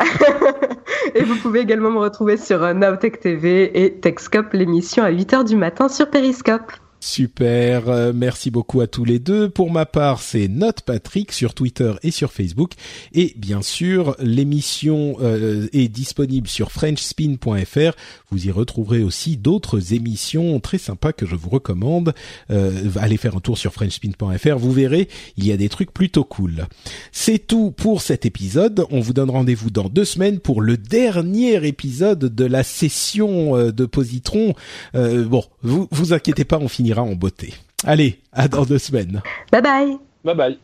et 1.15 1.23
vous 1.23 1.37
pouvez 1.37 1.61
également 1.61 1.91
me 1.91 1.99
retrouver 1.99 2.37
sur 2.37 2.63
euh, 2.63 2.75
Nowtech 2.75 3.21
TV 3.21 3.85
et 3.85 3.95
Techscope, 4.01 4.53
l'émission 4.53 5.05
à 5.05 5.13
8h 5.13 5.45
du 5.45 5.55
matin 5.55 5.89
sur 5.89 6.11
Periscope. 6.11 6.73
Super, 7.05 7.91
euh, 7.91 8.13
merci 8.15 8.51
beaucoup 8.51 8.81
à 8.81 8.87
tous 8.87 9.05
les 9.05 9.19
deux. 9.19 9.51
Pour 9.51 9.71
ma 9.71 9.85
part, 9.85 10.23
c'est 10.23 10.49
Note 10.49 10.81
Patrick 10.81 11.33
sur 11.33 11.53
Twitter 11.53 11.93
et 12.03 12.11
sur 12.11 12.33
Facebook. 12.33 12.73
Et 13.13 13.35
bien 13.37 13.61
sûr, 13.61 14.17
l'émission 14.21 15.17
euh, 15.21 15.69
est 15.75 15.89
disponible 15.89 16.49
sur 16.49 16.73
FrenchSpin.fr. 16.73 17.93
Vous 18.31 18.47
y 18.47 18.51
retrouverez 18.51 19.03
aussi 19.03 19.37
d'autres 19.37 19.93
émissions 19.93 20.59
très 20.61 20.79
sympas 20.79 21.13
que 21.13 21.27
je 21.27 21.37
vous 21.37 21.51
recommande. 21.51 22.15
Euh, 22.51 22.73
allez 22.97 23.19
faire 23.19 23.37
un 23.37 23.41
tour 23.41 23.59
sur 23.59 23.75
FrenchSpin.fr, 23.75 24.57
vous 24.57 24.73
verrez, 24.73 25.09
il 25.37 25.47
y 25.47 25.53
a 25.53 25.59
des 25.59 25.69
trucs 25.69 25.93
plutôt 25.93 26.25
cool. 26.25 26.67
C'est 27.13 27.47
tout 27.47 27.71
pour 27.71 28.01
cet 28.01 28.25
épisode. 28.25 28.87
On 28.91 29.01
vous 29.01 29.13
donne 29.13 29.29
rendez-vous 29.29 29.69
dans 29.69 29.91
deux 29.91 30.07
semaines 30.07 30.41
pour 30.41 30.63
le 30.63 30.79
dernier 30.79 31.67
épisode 31.67 32.35
de 32.35 32.45
la 32.47 32.63
session 32.63 33.71
de 33.71 33.85
Positron. 33.85 34.55
bon, 34.95 35.45
vous 35.63 35.87
vous 35.91 36.15
inquiétez 36.15 36.47
pas, 36.47 36.59
on 36.59 36.69
en 37.03 37.15
beauté. 37.15 37.55
Allez, 37.85 38.21
à 38.33 38.49
dans 38.49 38.65
deux 38.65 38.79
semaines. 38.79 39.21
Bye 39.53 39.63
bye. 39.63 39.99
Bye 40.25 40.35
bye. 40.35 40.59